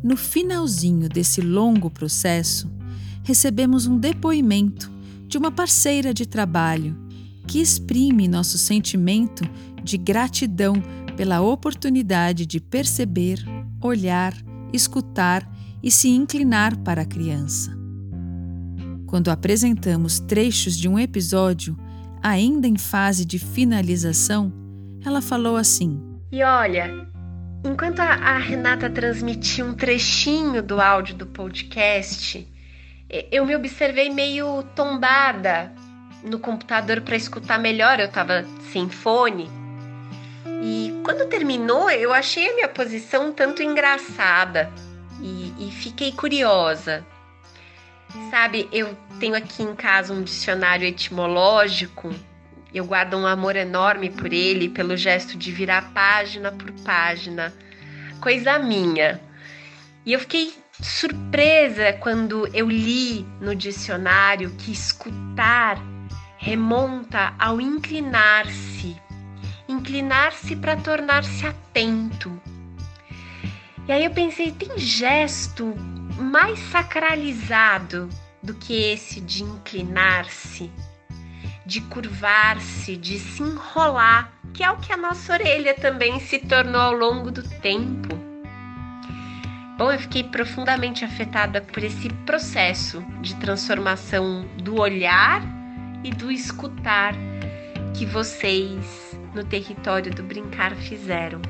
No 0.04 0.16
finalzinho 0.16 1.10
desse 1.10 1.42
longo 1.42 1.90
processo, 1.90 2.70
recebemos 3.24 3.88
um 3.88 3.98
depoimento 3.98 4.92
de 5.28 5.36
uma 5.36 5.52
parceira 5.52 6.14
de 6.14 6.28
trabalho 6.28 6.96
que 7.48 7.60
exprime 7.60 8.28
nosso 8.28 8.60
sentimento 8.60 9.44
de 9.84 9.98
gratidão 9.98 10.76
pela 11.22 11.40
oportunidade 11.40 12.48
de 12.48 12.60
perceber, 12.60 13.38
olhar, 13.80 14.34
escutar 14.74 15.48
e 15.84 15.92
se 15.92 16.10
inclinar 16.10 16.76
para 16.78 17.04
a 17.04 17.06
criança. 17.06 17.78
Quando 19.06 19.30
apresentamos 19.30 20.20
trechos 20.20 20.76
de 20.76 20.90
um 20.90 20.98
episódio, 20.98 21.78
ainda 22.24 22.68
em 22.68 22.76
fase 22.76 23.24
de 23.24 23.38
finalização, 23.38 24.52
ela 25.06 25.22
falou 25.22 25.58
assim: 25.58 26.02
E 26.32 26.42
olha, 26.42 27.08
enquanto 27.64 28.00
a 28.00 28.40
Renata 28.40 28.90
transmitia 28.90 29.64
um 29.64 29.76
trechinho 29.76 30.64
do 30.64 30.82
áudio 30.82 31.14
do 31.14 31.28
podcast, 31.28 32.52
eu 33.32 33.46
me 33.46 33.56
observei 33.56 34.10
meio 34.10 34.64
tombada 34.76 35.72
no 36.24 36.40
computador 36.40 37.02
para 37.02 37.16
escutar 37.16 37.60
melhor, 37.60 38.00
eu 38.00 38.08
estava 38.08 38.44
sem 38.74 38.90
fone. 38.90 39.61
E 40.62 41.02
quando 41.04 41.28
terminou, 41.28 41.90
eu 41.90 42.14
achei 42.14 42.50
a 42.50 42.56
minha 42.56 42.68
posição 42.68 43.30
um 43.30 43.32
tanto 43.34 43.64
engraçada 43.64 44.72
e, 45.20 45.54
e 45.58 45.72
fiquei 45.72 46.12
curiosa. 46.12 47.06
Sabe, 48.30 48.70
eu 48.72 48.96
tenho 49.20 49.36
aqui 49.36 49.64
em 49.64 49.76
casa 49.76 50.14
um 50.14 50.22
dicionário 50.22 50.88
etimológico. 50.88 52.14
Eu 52.74 52.86
guardo 52.86 53.16
um 53.16 53.26
amor 53.26 53.56
enorme 53.56 54.10
por 54.10 54.32
ele, 54.32 54.70
pelo 54.70 54.96
gesto 54.96 55.38
de 55.38 55.52
virar 55.52 55.92
página 55.94 56.52
por 56.52 56.72
página. 56.84 57.54
Coisa 58.22 58.60
minha. 58.60 59.20
E 60.06 60.14
eu 60.14 60.20
fiquei 60.20 60.54
surpresa 60.82 61.94
quando 61.94 62.48
eu 62.54 62.70
li 62.70 63.26
no 63.40 63.56
dicionário 63.56 64.52
que 64.52 64.72
escutar 64.72 65.78
remonta 66.38 67.34
ao 67.38 67.62
inclinar-se, 67.62 68.96
inclinar-se 69.72 70.56
para 70.56 70.76
tornar-se 70.76 71.46
atento. 71.46 72.40
E 73.88 73.92
aí 73.92 74.06
eu 74.06 74.12
pensei, 74.12 74.52
tem 74.52 74.78
gesto 74.78 75.74
mais 76.18 76.60
sacralizado 76.60 78.10
do 78.44 78.54
que 78.54 78.74
esse 78.74 79.20
de 79.20 79.44
inclinar-se, 79.44 80.72
de 81.66 81.82
curvar-se, 81.82 82.96
de 82.96 83.20
se 83.20 83.42
enrolar, 83.42 84.32
que 84.54 84.64
é 84.64 84.70
o 84.70 84.78
que 84.78 84.92
a 84.92 84.98
nossa 84.98 85.34
orelha 85.34 85.74
também 85.74 86.20
se 86.20 86.40
tornou 86.40 86.82
ao 86.82 86.94
longo 86.94 87.32
do 87.32 87.44
tempo. 87.60 88.20
Bom, 89.78 89.92
eu 89.92 90.00
fiquei 90.00 90.24
profundamente 90.24 91.04
afetada 91.04 91.62
por 91.62 91.84
esse 91.84 92.10
processo 92.26 93.02
de 93.20 93.36
transformação 93.38 94.46
do 94.58 94.80
olhar 94.80 95.42
e 96.04 96.12
do 96.12 96.32
escutar 96.32 97.16
que 97.96 98.06
vocês 98.06 99.11
no 99.34 99.44
território 99.44 100.14
do 100.14 100.24
brincar 100.24 100.76
fizeram. 100.76 101.42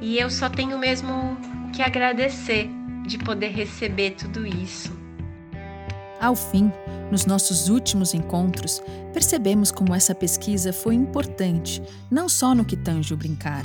E 0.00 0.18
eu 0.18 0.30
só 0.30 0.48
tenho 0.48 0.78
mesmo 0.78 1.36
que 1.74 1.82
agradecer 1.82 2.70
de 3.06 3.18
poder 3.18 3.48
receber 3.48 4.12
tudo 4.12 4.46
isso. 4.46 4.96
Ao 6.20 6.34
fim, 6.34 6.70
nos 7.10 7.24
nossos 7.26 7.68
últimos 7.68 8.12
encontros, 8.12 8.82
percebemos 9.12 9.70
como 9.70 9.94
essa 9.94 10.14
pesquisa 10.14 10.72
foi 10.72 10.94
importante, 10.94 11.82
não 12.10 12.28
só 12.28 12.54
no 12.54 12.64
que 12.64 12.76
tange 12.76 13.14
o 13.14 13.16
brincar. 13.16 13.64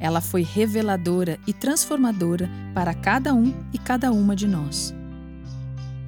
Ela 0.00 0.20
foi 0.20 0.42
reveladora 0.42 1.38
e 1.46 1.52
transformadora 1.52 2.48
para 2.74 2.94
cada 2.94 3.34
um 3.34 3.54
e 3.72 3.78
cada 3.78 4.10
uma 4.12 4.34
de 4.34 4.46
nós. 4.46 4.94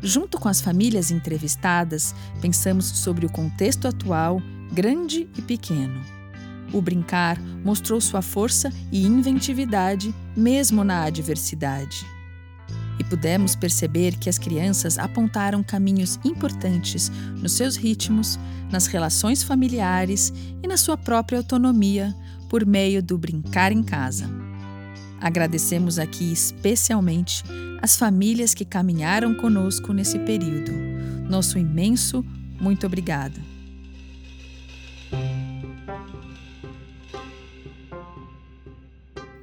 Junto 0.03 0.39
com 0.39 0.49
as 0.49 0.61
famílias 0.61 1.11
entrevistadas, 1.11 2.15
pensamos 2.41 2.87
sobre 2.87 3.27
o 3.27 3.31
contexto 3.33 3.89
atual, 3.89 4.41
grande 4.73 5.29
e 5.37 5.43
pequeno. 5.43 6.01
O 6.73 6.81
brincar 6.81 7.41
mostrou 7.65 8.01
sua 8.01 8.23
força 8.23 8.73
e 8.91 9.05
inventividade, 9.05 10.15
mesmo 10.37 10.85
na 10.85 11.05
adversidade. 11.05 12.07
E 12.99 13.05
pudemos 13.05 13.55
perceber 13.55 14.17
que 14.17 14.29
as 14.29 14.39
crianças 14.39 14.99
apontaram 14.99 15.63
caminhos 15.63 16.19
importantes 16.25 17.11
nos 17.37 17.53
seus 17.53 17.77
ritmos, 17.77 18.39
nas 18.71 18.87
relações 18.87 19.43
familiares 19.43 20.33
e 20.63 20.67
na 20.67 20.77
sua 20.77 20.97
própria 20.97 21.39
autonomia 21.39 22.15
por 22.49 22.65
meio 22.65 23.03
do 23.03 23.19
brincar 23.19 23.71
em 23.71 23.83
casa. 23.83 24.29
Agradecemos 25.21 25.99
aqui 25.99 26.33
especialmente 26.33 27.43
as 27.81 27.97
famílias 27.97 28.55
que 28.55 28.65
caminharam 28.65 29.35
conosco 29.35 29.93
nesse 29.93 30.19
período. 30.21 30.73
Nosso 31.29 31.59
imenso 31.59 32.25
muito 32.61 32.87
obrigada. 32.87 33.56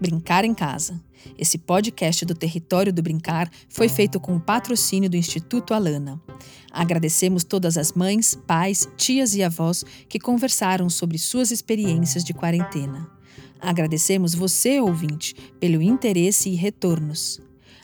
Brincar 0.03 0.43
em 0.43 0.53
Casa. 0.53 1.01
Esse 1.37 1.57
podcast 1.57 2.25
do 2.25 2.35
Território 2.35 2.91
do 2.91 3.01
Brincar 3.01 3.49
foi 3.69 3.87
feito 3.87 4.19
com 4.19 4.35
o 4.35 4.39
patrocínio 4.39 5.09
do 5.09 5.15
Instituto 5.15 5.73
Alana. 5.73 6.21
Agradecemos 6.69 7.45
todas 7.45 7.77
as 7.77 7.93
mães, 7.93 8.35
pais, 8.45 8.85
tias 8.97 9.33
e 9.33 9.41
avós 9.41 9.85
que 10.09 10.19
conversaram 10.19 10.89
sobre 10.89 11.17
suas 11.17 11.51
experiências 11.51 12.21
de 12.21 12.33
quarentena. 12.33 13.09
Agradecemos 13.61 14.35
você, 14.35 14.81
ouvinte, 14.81 15.33
pelo 15.57 15.81
interesse 15.81 16.49
e 16.49 16.55
retornos. 16.55 17.39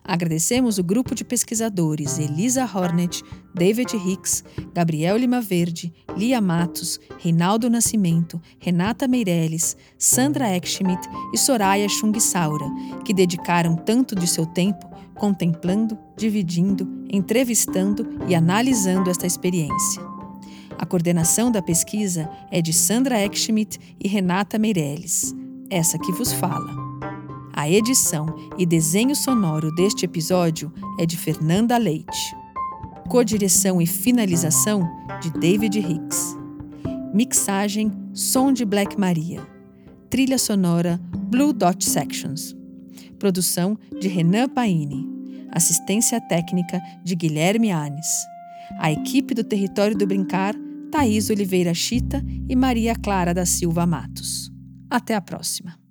Agradecemos 0.10 0.80
o 0.80 0.84
grupo 0.84 1.14
de 1.14 1.24
pesquisadores 1.24 2.18
Elisa 2.18 2.64
Hornet, 2.66 3.24
David 3.54 3.96
Hicks, 3.96 4.44
Gabriel 4.74 5.16
Lima 5.16 5.40
Verde, 5.40 5.94
Lia 6.18 6.42
Matos, 6.42 7.00
Reinaldo 7.20 7.70
Nascimento, 7.70 8.42
Renata 8.60 9.08
Meirelles, 9.08 9.78
Sandra 10.00 10.50
Eckschmidt 10.50 11.08
e 11.32 11.38
Soraya 11.38 11.88
Chung 11.88 12.20
Saura, 12.20 12.66
que 13.06 13.14
dedicaram 13.14 13.76
tanto 13.76 14.16
de 14.16 14.26
seu 14.26 14.48
tempo 14.48 14.90
contemplando, 15.14 15.96
dividindo, 16.18 16.90
entrevistando 17.08 18.10
e 18.28 18.34
analisando 18.34 19.12
esta 19.12 19.28
experiência. 19.28 20.02
A 20.76 20.88
coordenação 20.88 21.52
da 21.52 21.62
pesquisa 21.62 22.28
é 22.50 22.64
de 22.64 22.74
Sandra 22.74 23.20
Eckschmidt 23.20 23.78
e 24.00 24.08
Renata 24.08 24.58
Meirelles 24.58 25.36
essa 25.70 26.00
que 26.00 26.12
vos 26.12 26.34
fala. 26.34 26.89
A 27.60 27.70
edição 27.70 28.26
e 28.58 28.66
desenho 28.66 29.14
sonoro 29.14 29.70
deste 29.76 30.06
episódio 30.06 30.72
é 30.98 31.06
de 31.06 31.18
Fernanda 31.18 31.78
Leite. 31.78 32.34
Codireção 33.10 33.82
e 33.82 33.86
finalização 33.86 34.90
de 35.22 35.30
David 35.30 35.78
Hicks. 35.78 36.38
Mixagem 37.14 37.92
Som 38.14 38.54
de 38.54 38.64
Black 38.64 38.98
Maria. 38.98 39.46
Trilha 40.10 40.38
sonora 40.38 41.02
Blue 41.14 41.52
Dot 41.52 41.84
Sections. 41.84 42.56
Produção 43.20 43.78
de 44.00 44.08
Renan 44.08 44.48
Paine. 44.48 45.06
Assistência 45.52 46.22
técnica 46.22 46.82
de 47.04 47.14
Guilherme 47.14 47.72
Anes. 47.72 48.08
A 48.80 48.90
equipe 48.90 49.34
do 49.34 49.44
Território 49.44 49.98
do 49.98 50.08
Brincar, 50.08 50.56
Thaís 50.90 51.30
Oliveira 51.30 51.74
Chita 51.74 52.24
e 52.48 52.56
Maria 52.56 52.96
Clara 52.96 53.34
da 53.34 53.46
Silva 53.46 53.86
Matos. 53.86 54.50
Até 54.90 55.14
a 55.14 55.20
próxima! 55.20 55.89